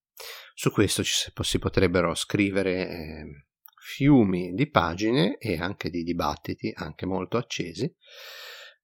Su 0.54 0.72
questo 0.72 1.04
ci, 1.04 1.14
si 1.14 1.60
potrebbero 1.60 2.14
scrivere 2.14 2.90
eh, 2.90 3.46
fiumi 3.80 4.54
di 4.54 4.70
pagine 4.70 5.38
e 5.38 5.60
anche 5.60 5.90
di 5.90 6.04
dibattiti, 6.04 6.72
anche 6.76 7.06
molto 7.06 7.38
accesi. 7.38 7.92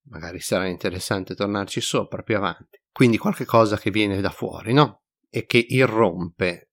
Magari 0.09 0.39
sarà 0.39 0.67
interessante 0.67 1.35
tornarci 1.35 1.81
sopra 1.81 2.21
più 2.23 2.37
avanti. 2.37 2.81
Quindi 2.99 3.17
qualche 3.17 3.45
cosa 3.45 3.77
che 3.77 3.91
viene 3.91 4.19
da 4.19 4.29
fuori, 4.29 4.73
no? 4.73 5.03
E 5.29 5.45
che 5.45 5.57
irrompe 5.57 6.71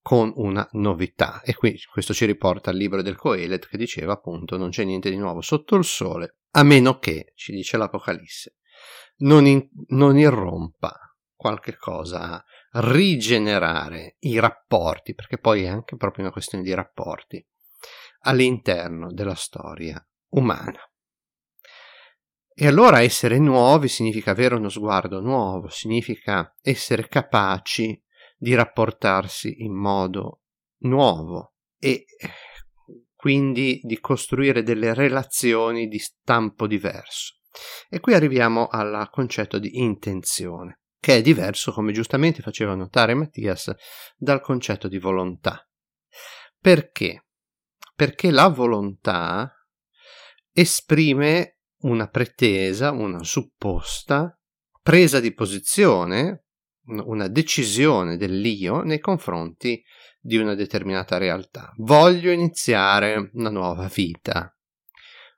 con 0.00 0.32
una 0.36 0.64
novità. 0.74 1.42
E 1.42 1.54
qui 1.56 1.76
questo 1.90 2.14
ci 2.14 2.24
riporta 2.24 2.70
al 2.70 2.76
libro 2.76 3.02
del 3.02 3.16
Coelet 3.16 3.66
che 3.66 3.76
diceva 3.76 4.12
appunto 4.12 4.56
non 4.56 4.70
c'è 4.70 4.84
niente 4.84 5.10
di 5.10 5.16
nuovo 5.16 5.40
sotto 5.40 5.74
il 5.74 5.82
sole, 5.82 6.36
a 6.52 6.62
meno 6.62 7.00
che, 7.00 7.32
ci 7.34 7.50
dice 7.50 7.78
l'Apocalisse, 7.78 8.58
non, 9.22 9.44
in, 9.44 9.68
non 9.88 10.16
irrompa 10.16 10.96
qualche 11.34 11.76
cosa 11.76 12.20
a 12.34 12.44
rigenerare 12.70 14.18
i 14.20 14.38
rapporti, 14.38 15.16
perché 15.16 15.36
poi 15.36 15.64
è 15.64 15.66
anche 15.66 15.96
proprio 15.96 16.22
una 16.22 16.32
questione 16.32 16.62
di 16.62 16.74
rapporti, 16.74 17.44
all'interno 18.20 19.12
della 19.12 19.34
storia 19.34 20.00
umana. 20.28 20.78
E 22.58 22.66
allora 22.66 23.02
essere 23.02 23.38
nuovi 23.38 23.86
significa 23.86 24.30
avere 24.30 24.54
uno 24.54 24.70
sguardo 24.70 25.20
nuovo, 25.20 25.68
significa 25.68 26.54
essere 26.62 27.06
capaci 27.06 28.02
di 28.38 28.54
rapportarsi 28.54 29.62
in 29.62 29.74
modo 29.74 30.40
nuovo 30.78 31.56
e 31.78 32.06
quindi 33.14 33.78
di 33.82 34.00
costruire 34.00 34.62
delle 34.62 34.94
relazioni 34.94 35.86
di 35.86 35.98
stampo 35.98 36.66
diverso. 36.66 37.40
E 37.90 38.00
qui 38.00 38.14
arriviamo 38.14 38.68
al 38.68 39.06
concetto 39.10 39.58
di 39.58 39.78
intenzione, 39.80 40.80
che 40.98 41.16
è 41.16 41.20
diverso, 41.20 41.72
come 41.72 41.92
giustamente 41.92 42.40
faceva 42.40 42.74
notare 42.74 43.12
Mattias, 43.12 43.70
dal 44.16 44.40
concetto 44.40 44.88
di 44.88 44.98
volontà. 44.98 45.68
Perché? 46.58 47.26
Perché 47.94 48.30
la 48.30 48.48
volontà 48.48 49.52
esprime 50.52 51.55
una 51.86 52.08
pretesa, 52.08 52.90
una 52.90 53.22
supposta 53.22 54.38
presa 54.82 55.20
di 55.20 55.32
posizione, 55.32 56.44
una 56.86 57.28
decisione 57.28 58.16
dell'io 58.16 58.82
nei 58.82 59.00
confronti 59.00 59.82
di 60.20 60.36
una 60.36 60.54
determinata 60.54 61.18
realtà. 61.18 61.72
Voglio 61.76 62.30
iniziare 62.30 63.30
una 63.34 63.50
nuova 63.50 63.90
vita. 63.92 64.52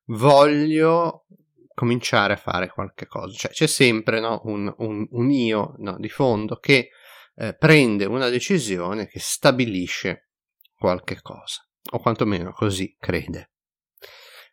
Voglio 0.07 1.27
cominciare 1.75 2.33
a 2.33 2.37
fare 2.37 2.69
qualche 2.69 3.07
cosa. 3.07 3.37
Cioè 3.37 3.51
c'è 3.53 3.67
sempre 3.67 4.21
no, 4.21 4.41
un, 4.45 4.73
un, 4.79 5.07
un, 5.11 5.31
io 5.31 5.75
no, 5.79 5.97
di 5.99 6.09
fondo 6.09 6.57
che 6.57 6.91
eh, 7.37 7.55
prende 7.55 8.05
una 8.05 8.29
decisione 8.29 9.07
che 9.07 9.21
stabilisce 9.21 10.31
qualche 10.75 11.21
cosa, 11.21 11.67
o 11.93 11.99
quantomeno 11.99 12.53
così 12.53 12.97
crede. 12.99 13.53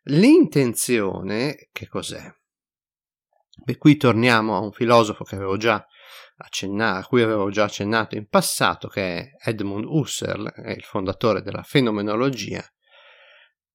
L'intenzione, 0.09 1.69
che 1.71 1.87
cos'è? 1.87 2.31
Beh, 3.63 3.77
qui 3.77 3.97
torniamo 3.97 4.55
a 4.55 4.59
un 4.59 4.71
filosofo 4.71 5.23
che 5.23 5.35
avevo 5.35 5.57
già 5.57 5.83
accennato, 6.37 6.99
a 6.99 7.07
cui 7.07 7.21
avevo 7.21 7.49
già 7.49 7.63
accennato 7.63 8.15
in 8.15 8.27
passato, 8.27 8.87
che 8.87 9.01
è 9.01 9.49
Edmund 9.49 9.85
Husserl, 9.85 10.51
è 10.51 10.71
il 10.71 10.83
fondatore 10.83 11.41
della 11.41 11.63
fenomenologia, 11.63 12.63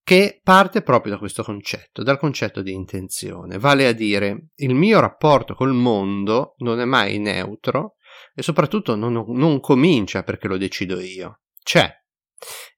che 0.04 0.40
parte 0.42 0.82
proprio 0.82 1.12
da 1.12 1.18
questo 1.18 1.42
concetto, 1.42 2.02
dal 2.02 2.18
concetto 2.18 2.62
di 2.62 2.72
intenzione, 2.72 3.58
vale 3.58 3.86
a 3.86 3.92
dire 3.92 4.50
il 4.56 4.74
mio 4.74 5.00
rapporto 5.00 5.54
col 5.54 5.72
mondo 5.72 6.54
non 6.58 6.80
è 6.80 6.84
mai 6.84 7.18
neutro 7.18 7.96
e 8.34 8.42
soprattutto 8.42 8.94
non, 8.94 9.12
non 9.12 9.60
comincia 9.60 10.22
perché 10.22 10.46
lo 10.46 10.58
decido 10.58 11.00
io, 11.00 11.40
c'è. 11.62 11.99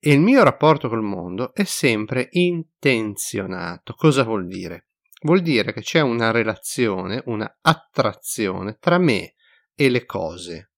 E 0.00 0.12
il 0.12 0.20
mio 0.20 0.42
rapporto 0.42 0.88
col 0.88 1.02
mondo 1.02 1.54
è 1.54 1.64
sempre 1.64 2.28
intenzionato. 2.32 3.94
Cosa 3.94 4.24
vuol 4.24 4.46
dire? 4.46 4.88
Vuol 5.22 5.40
dire 5.40 5.72
che 5.72 5.82
c'è 5.82 6.00
una 6.00 6.32
relazione, 6.32 7.22
una 7.26 7.58
attrazione 7.60 8.78
tra 8.80 8.98
me 8.98 9.34
e 9.74 9.88
le 9.88 10.04
cose. 10.04 10.72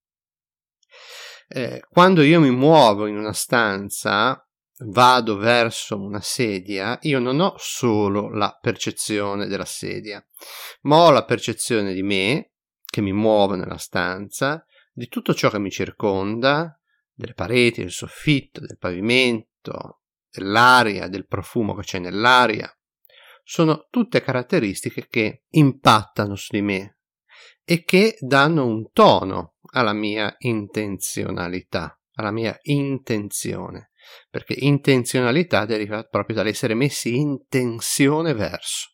Eh, 1.49 1.83
quando 1.88 2.23
io 2.23 2.40
mi 2.40 2.51
muovo 2.51 3.07
in 3.07 3.16
una 3.16 3.33
stanza, 3.33 4.47
vado 4.79 5.37
verso 5.37 6.01
una 6.01 6.20
sedia, 6.20 6.99
io 7.03 7.18
non 7.20 7.40
ho 7.40 7.55
solo 7.59 8.31
la 8.31 8.59
percezione 8.61 9.47
della 9.47 9.64
sedia, 9.64 10.25
ma 10.83 10.97
ho 10.97 11.11
la 11.11 11.25
percezione 11.25 11.94
di 11.94 12.03
me, 12.03 12.53
che 12.85 13.01
mi 13.01 13.12
muovo 13.12 13.55
nella 13.55 13.79
stanza, 13.79 14.64
di 14.92 15.09
tutto 15.09 15.35
ciò 15.35 15.51
che 15.51 15.59
mi 15.59 15.70
circonda, 15.70 16.79
delle 17.14 17.35
pareti, 17.35 17.81
del 17.81 17.90
soffitto, 17.90 18.61
del 18.61 18.77
pavimento, 18.79 20.03
dell'aria, 20.31 21.09
del 21.09 21.27
profumo 21.27 21.74
che 21.74 21.83
c'è 21.83 21.98
nell'aria. 21.98 22.70
Sono 23.42 23.87
tutte 23.90 24.22
caratteristiche 24.22 25.07
che 25.09 25.44
impattano 25.50 26.35
su 26.35 26.48
di 26.50 26.62
me 26.62 26.98
e 27.64 27.85
che 27.85 28.16
danno 28.20 28.66
un 28.66 28.90
tono 28.90 29.57
alla 29.72 29.92
mia 29.92 30.35
intenzionalità, 30.38 31.98
alla 32.14 32.31
mia 32.31 32.59
intenzione 32.62 33.90
perché 34.31 34.55
intenzionalità 34.59 35.64
deriva 35.64 36.05
proprio 36.05 36.37
dall'essere 36.37 36.74
messi 36.74 37.16
in 37.16 37.46
tensione 37.48 38.35
verso. 38.35 38.90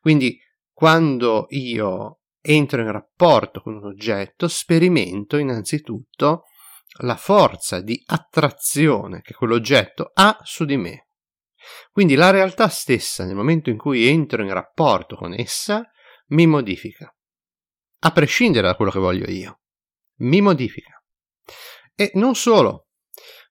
Quindi 0.00 0.38
quando 0.72 1.46
io 1.50 2.20
entro 2.40 2.80
in 2.80 2.90
rapporto 2.90 3.60
con 3.60 3.74
un 3.76 3.84
oggetto, 3.84 4.48
sperimento 4.48 5.36
innanzitutto 5.36 6.44
la 6.98 7.16
forza 7.16 7.80
di 7.80 8.00
attrazione 8.06 9.20
che 9.22 9.34
quell'oggetto 9.34 10.10
ha 10.12 10.38
su 10.42 10.64
di 10.64 10.76
me. 10.76 11.06
Quindi 11.90 12.14
la 12.14 12.30
realtà 12.30 12.68
stessa, 12.68 13.24
nel 13.24 13.34
momento 13.34 13.70
in 13.70 13.76
cui 13.76 14.06
entro 14.06 14.42
in 14.42 14.52
rapporto 14.52 15.16
con 15.16 15.34
essa, 15.34 15.88
mi 16.28 16.46
modifica, 16.46 17.14
a 18.00 18.10
prescindere 18.12 18.66
da 18.66 18.76
quello 18.76 18.90
che 18.90 18.98
voglio 18.98 19.30
io. 19.30 19.60
Mi 20.20 20.40
modifica. 20.40 21.02
E 21.94 22.10
non 22.14 22.34
solo, 22.34 22.88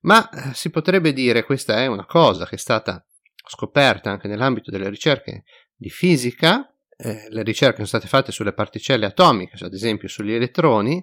ma 0.01 0.29
eh, 0.29 0.53
si 0.53 0.69
potrebbe 0.69 1.13
dire 1.13 1.43
questa 1.43 1.77
è 1.77 1.87
una 1.87 2.05
cosa 2.05 2.45
che 2.45 2.55
è 2.55 2.59
stata 2.59 3.03
scoperta 3.47 4.09
anche 4.09 4.27
nell'ambito 4.27 4.71
delle 4.71 4.89
ricerche 4.89 5.43
di 5.75 5.89
fisica, 5.89 6.73
eh, 7.01 7.27
le 7.29 7.43
ricerche 7.43 7.77
sono 7.77 7.87
state 7.87 8.07
fatte 8.07 8.33
sulle 8.33 8.51
particelle 8.51 9.05
atomiche, 9.05 9.63
ad 9.63 9.73
esempio 9.73 10.09
sugli 10.09 10.33
elettroni, 10.33 11.01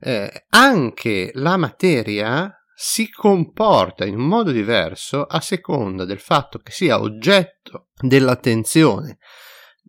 eh, 0.00 0.46
anche 0.48 1.30
la 1.34 1.56
materia 1.56 2.52
si 2.74 3.08
comporta 3.08 4.04
in 4.04 4.16
un 4.16 4.26
modo 4.26 4.50
diverso 4.50 5.24
a 5.24 5.40
seconda 5.40 6.04
del 6.04 6.18
fatto 6.18 6.58
che 6.58 6.72
sia 6.72 7.00
oggetto 7.00 7.88
dell'attenzione 8.00 9.18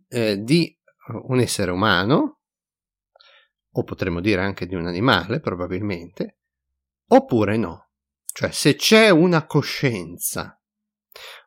eh, 0.08 0.38
di 0.38 0.76
un 1.28 1.40
essere 1.40 1.72
umano, 1.72 2.38
o 3.72 3.82
potremmo 3.82 4.20
dire 4.20 4.42
anche 4.42 4.66
di 4.66 4.76
un 4.76 4.86
animale 4.86 5.40
probabilmente, 5.40 6.38
oppure 7.08 7.56
no. 7.56 7.88
Cioè, 8.24 8.52
se 8.52 8.76
c'è 8.76 9.10
una 9.10 9.46
coscienza, 9.46 10.60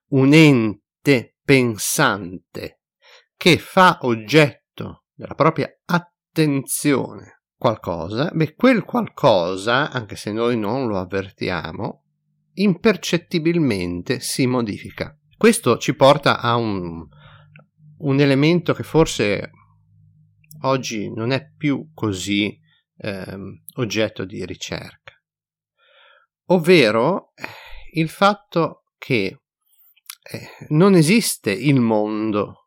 un 0.10 0.34
ente 0.34 1.38
pensante 1.42 2.80
che 3.36 3.58
fa 3.58 4.00
oggetto 4.02 5.06
della 5.14 5.36
propria 5.36 5.70
attenzione 5.86 7.42
qualcosa, 7.56 8.32
beh, 8.34 8.56
quel 8.56 8.84
qualcosa, 8.84 9.90
anche 9.92 10.16
se 10.16 10.32
noi 10.32 10.58
non 10.58 10.88
lo 10.88 11.00
avvertiamo, 11.00 12.04
impercettibilmente 12.54 14.20
si 14.20 14.46
modifica. 14.46 15.18
Questo 15.38 15.78
ci 15.78 15.96
porta 15.96 16.40
a 16.40 16.56
un, 16.56 17.06
un 17.98 18.20
elemento 18.20 18.74
che 18.74 18.84
forse 18.84 19.52
oggi 20.62 21.12
non 21.12 21.32
è 21.32 21.52
più 21.56 21.92
così 21.94 22.58
eh, 22.98 23.38
oggetto 23.76 24.24
di 24.26 24.46
ricerca 24.46 25.04
ovvero 26.54 27.34
eh, 27.36 27.44
il 27.94 28.10
fatto 28.10 28.86
che 28.98 29.42
eh, 30.22 30.48
non 30.70 30.96
esiste 30.96 31.52
il 31.52 31.80
mondo 31.80 32.63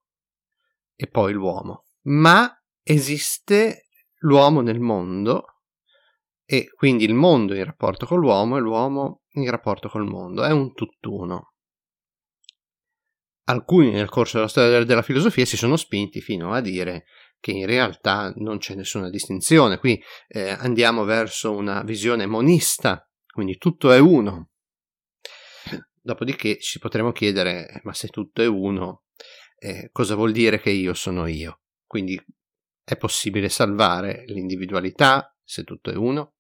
e 0.97 1.07
poi 1.07 1.33
l'uomo, 1.33 1.85
ma 2.05 2.51
esiste 2.83 3.89
l'uomo 4.21 4.63
nel 4.63 4.81
mondo 4.81 5.45
e 6.45 6.71
quindi 6.75 7.05
il 7.05 7.15
mondo 7.15 7.55
in 7.55 7.65
rapporto 7.65 8.07
con 8.07 8.19
l'uomo 8.19 8.57
e 8.57 8.61
l'uomo 8.61 9.23
in 9.33 9.51
rapporto 9.51 9.89
col 9.89 10.07
mondo, 10.07 10.43
è 10.43 10.51
un 10.51 10.73
tutt'uno. 10.73 11.53
Alcuni 13.49 13.93
nel 13.93 14.09
corso 14.09 14.39
della 14.39 14.49
storia 14.49 14.83
della 14.85 15.03
filosofia 15.03 15.45
si 15.45 15.57
sono 15.57 15.77
spinti 15.77 16.21
fino 16.21 16.53
a 16.53 16.61
dire 16.61 17.05
che 17.39 17.53
in 17.53 17.67
realtà 17.67 18.33
non 18.37 18.59
c'è 18.59 18.75
nessuna 18.75 19.11
distinzione. 19.11 19.79
Qui 19.79 20.03
eh, 20.27 20.49
andiamo 20.51 21.05
verso 21.05 21.53
una 21.55 21.83
visione 21.83 22.27
monista 22.27 23.07
quindi 23.37 23.59
tutto 23.59 23.93
è 23.93 23.99
uno. 23.99 24.49
Dopodiché 26.01 26.59
ci 26.59 26.79
potremo 26.79 27.13
chiedere, 27.13 27.83
ma 27.85 27.93
se 27.93 28.09
tutto 28.09 28.41
è 28.41 28.47
uno, 28.47 29.03
eh, 29.59 29.89
cosa 29.93 30.15
vuol 30.15 30.33
dire 30.33 30.61
che 30.61 30.71
io 30.71 30.95
sono 30.95 31.27
io? 31.27 31.61
Quindi 31.87 32.21
è 32.85 32.97
possibile 32.97 33.49
salvare 33.49 34.25
l'individualità 34.27 35.35
se 35.43 35.65
tutto 35.65 35.91
è 35.91 35.97
uno? 35.97 36.35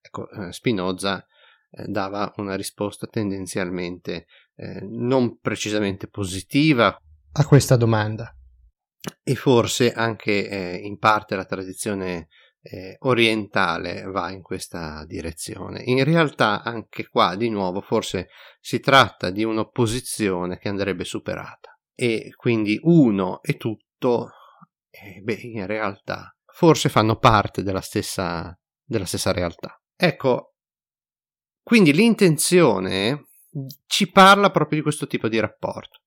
Ecco, 0.00 0.30
eh, 0.30 0.52
Spinoza 0.52 1.26
eh, 1.70 1.84
dava 1.86 2.32
una 2.36 2.54
risposta 2.54 3.06
tendenzialmente 3.06 4.26
eh, 4.56 4.80
non 4.82 5.38
precisamente 5.38 6.08
positiva 6.08 6.96
a 7.32 7.46
questa 7.46 7.76
domanda. 7.76 8.34
E 9.22 9.34
forse 9.34 9.92
anche 9.92 10.48
eh, 10.48 10.76
in 10.76 10.98
parte 10.98 11.36
la 11.36 11.46
tradizione 11.46 12.28
eh, 12.62 12.96
orientale 13.00 14.02
va 14.02 14.30
in 14.30 14.42
questa 14.42 15.04
direzione. 15.06 15.82
In 15.84 16.04
realtà 16.04 16.62
anche 16.62 17.08
qua 17.08 17.34
di 17.34 17.48
nuovo 17.48 17.80
forse 17.80 18.28
si 18.60 18.80
tratta 18.80 19.30
di 19.30 19.42
un'opposizione 19.44 20.58
che 20.58 20.68
andrebbe 20.68 21.04
superata 21.04 21.69
e 22.00 22.32
quindi 22.34 22.80
uno 22.84 23.42
e 23.42 23.58
tutto, 23.58 24.30
eh, 24.88 25.20
beh, 25.20 25.34
in 25.34 25.66
realtà 25.66 26.34
forse 26.46 26.88
fanno 26.88 27.18
parte 27.18 27.62
della 27.62 27.82
stessa, 27.82 28.58
della 28.82 29.04
stessa 29.04 29.32
realtà. 29.32 29.78
Ecco, 29.94 30.54
quindi 31.62 31.92
l'intenzione 31.92 33.26
ci 33.86 34.10
parla 34.10 34.50
proprio 34.50 34.78
di 34.78 34.82
questo 34.82 35.06
tipo 35.06 35.28
di 35.28 35.38
rapporto, 35.38 36.00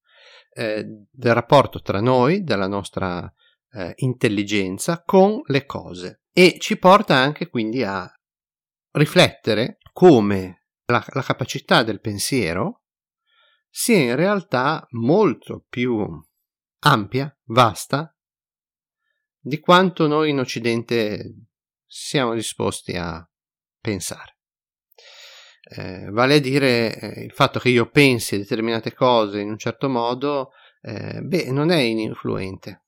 eh, 0.54 0.84
del 1.12 1.34
rapporto 1.36 1.80
tra 1.84 2.02
noi, 2.02 2.42
della 2.42 2.68
nostra 2.68 3.32
eh, 3.74 3.94
intelligenza 3.98 5.04
con 5.06 5.42
le 5.46 5.64
cose 5.68 6.24
e 6.34 6.58
ci 6.58 6.80
porta 6.80 7.14
anche 7.14 7.50
quindi 7.50 7.84
a 7.84 8.12
riflettere 8.94 9.78
come 9.92 10.70
la, 10.86 11.06
la 11.14 11.22
capacità 11.22 11.84
del 11.84 12.02
pensiero 12.02 12.82
sia 13.76 13.98
in 13.98 14.16
realtà 14.16 14.86
molto 14.92 15.66
più 15.68 16.06
ampia, 16.82 17.36
vasta, 17.46 18.16
di 19.40 19.60
quanto 19.60 20.06
noi 20.06 20.30
in 20.30 20.38
Occidente 20.38 21.48
siamo 21.84 22.36
disposti 22.36 22.96
a 22.96 23.28
pensare. 23.80 24.38
Eh, 25.64 26.06
vale 26.12 26.36
a 26.36 26.40
dire 26.40 27.00
eh, 27.00 27.24
il 27.24 27.32
fatto 27.32 27.58
che 27.58 27.70
io 27.70 27.90
pensi 27.90 28.38
determinate 28.38 28.94
cose 28.94 29.40
in 29.40 29.50
un 29.50 29.58
certo 29.58 29.90
modo, 29.90 30.52
eh, 30.82 31.22
beh, 31.22 31.50
non 31.50 31.72
è 31.72 31.80
ininfluente, 31.80 32.86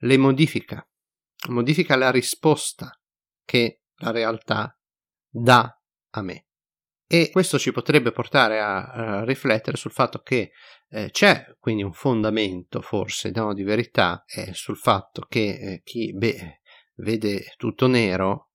le 0.00 0.18
modifica, 0.18 0.86
modifica 1.48 1.96
la 1.96 2.10
risposta 2.10 2.90
che 3.42 3.84
la 4.00 4.10
realtà 4.10 4.78
dà 5.30 5.80
a 6.10 6.20
me. 6.20 6.48
E 7.12 7.28
questo 7.30 7.58
ci 7.58 7.72
potrebbe 7.72 8.10
portare 8.10 8.58
a, 8.58 8.86
a 8.86 9.24
riflettere 9.24 9.76
sul 9.76 9.90
fatto 9.90 10.22
che 10.22 10.52
eh, 10.88 11.10
c'è 11.10 11.44
quindi 11.60 11.82
un 11.82 11.92
fondamento, 11.92 12.80
forse, 12.80 13.30
no, 13.34 13.52
di 13.52 13.64
verità, 13.64 14.24
eh, 14.26 14.54
sul 14.54 14.78
fatto 14.78 15.26
che 15.28 15.58
eh, 15.60 15.82
chi 15.84 16.14
beh, 16.14 16.60
vede 16.94 17.52
tutto 17.58 17.86
nero 17.86 18.52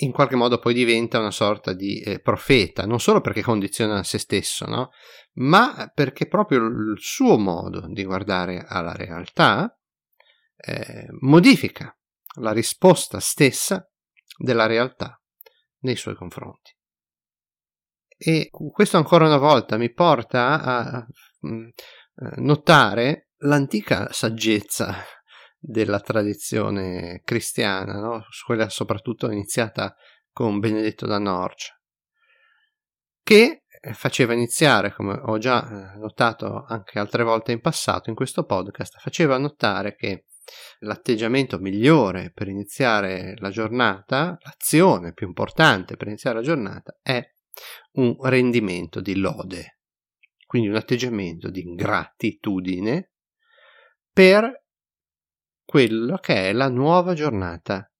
in 0.00 0.12
qualche 0.12 0.36
modo 0.36 0.58
poi 0.58 0.74
diventa 0.74 1.18
una 1.18 1.30
sorta 1.30 1.72
di 1.72 1.98
eh, 2.00 2.20
profeta, 2.20 2.84
non 2.84 3.00
solo 3.00 3.22
perché 3.22 3.40
condiziona 3.40 4.02
se 4.02 4.18
stesso, 4.18 4.66
no? 4.66 4.90
ma 5.36 5.90
perché 5.94 6.26
proprio 6.26 6.58
il 6.66 6.96
suo 6.98 7.38
modo 7.38 7.86
di 7.88 8.04
guardare 8.04 8.66
alla 8.68 8.92
realtà 8.92 9.74
eh, 10.56 11.06
modifica 11.20 11.98
la 12.40 12.52
risposta 12.52 13.18
stessa 13.18 13.90
della 14.36 14.66
realtà 14.66 15.18
nei 15.78 15.96
suoi 15.96 16.16
confronti. 16.16 16.75
E 18.16 18.48
questo 18.50 18.96
ancora 18.96 19.26
una 19.26 19.36
volta 19.36 19.76
mi 19.76 19.92
porta 19.92 20.62
a 20.62 21.06
mm, 21.46 21.68
notare 22.36 23.28
l'antica 23.40 24.08
saggezza 24.10 25.04
della 25.58 26.00
tradizione 26.00 27.20
cristiana, 27.24 27.98
no? 27.98 28.24
quella 28.44 28.68
soprattutto 28.68 29.30
iniziata 29.30 29.94
con 30.32 30.58
Benedetto 30.58 31.06
da 31.06 31.18
Norcia, 31.18 31.78
che 33.22 33.64
faceva 33.92 34.32
iniziare, 34.32 34.92
come 34.92 35.18
ho 35.20 35.38
già 35.38 35.94
eh, 35.94 35.98
notato 35.98 36.64
anche 36.66 36.98
altre 36.98 37.22
volte 37.22 37.52
in 37.52 37.60
passato 37.60 38.10
in 38.10 38.16
questo 38.16 38.44
podcast, 38.44 38.98
faceva 38.98 39.38
notare 39.38 39.94
che 39.94 40.26
l'atteggiamento 40.80 41.58
migliore 41.58 42.30
per 42.32 42.48
iniziare 42.48 43.34
la 43.38 43.50
giornata, 43.50 44.36
l'azione 44.40 45.12
più 45.12 45.26
importante 45.26 45.96
per 45.96 46.06
iniziare 46.06 46.36
la 46.36 46.42
giornata 46.42 46.96
è 47.02 47.20
un 47.92 48.16
rendimento 48.20 49.00
di 49.00 49.16
lode, 49.16 49.80
quindi 50.46 50.68
un 50.68 50.76
atteggiamento 50.76 51.50
di 51.50 51.62
gratitudine 51.74 53.12
per 54.12 54.64
quello 55.64 56.16
che 56.18 56.50
è 56.50 56.52
la 56.52 56.68
nuova 56.68 57.14
giornata 57.14 57.90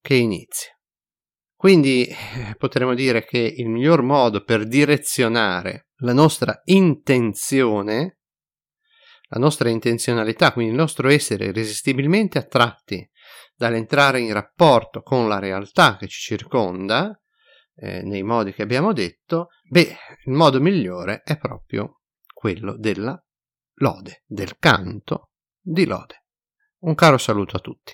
che 0.00 0.14
inizia. 0.14 0.70
Quindi 1.54 2.06
eh, 2.06 2.54
potremmo 2.58 2.94
dire 2.94 3.24
che 3.24 3.38
il 3.38 3.68
miglior 3.68 4.02
modo 4.02 4.44
per 4.44 4.66
direzionare 4.66 5.88
la 6.00 6.12
nostra 6.12 6.60
intenzione 6.64 8.16
la 9.28 9.40
nostra 9.40 9.68
intenzionalità, 9.68 10.52
quindi 10.52 10.72
il 10.72 10.78
nostro 10.78 11.08
essere 11.08 11.46
irresistibilmente 11.46 12.38
attratti 12.38 13.08
dall'entrare 13.54 14.20
in 14.20 14.32
rapporto 14.32 15.02
con 15.02 15.28
la 15.28 15.38
realtà 15.38 15.96
che 15.96 16.06
ci 16.06 16.20
circonda, 16.20 17.18
eh, 17.76 18.02
nei 18.02 18.22
modi 18.22 18.52
che 18.52 18.62
abbiamo 18.62 18.92
detto, 18.92 19.48
beh, 19.68 19.96
il 20.24 20.32
modo 20.32 20.60
migliore 20.60 21.22
è 21.22 21.38
proprio 21.38 22.00
quello 22.32 22.76
della 22.76 23.20
lode, 23.80 24.22
del 24.26 24.58
canto 24.58 25.30
di 25.60 25.84
lode. 25.84 26.24
Un 26.78 26.94
caro 26.94 27.18
saluto 27.18 27.56
a 27.56 27.60
tutti. 27.60 27.92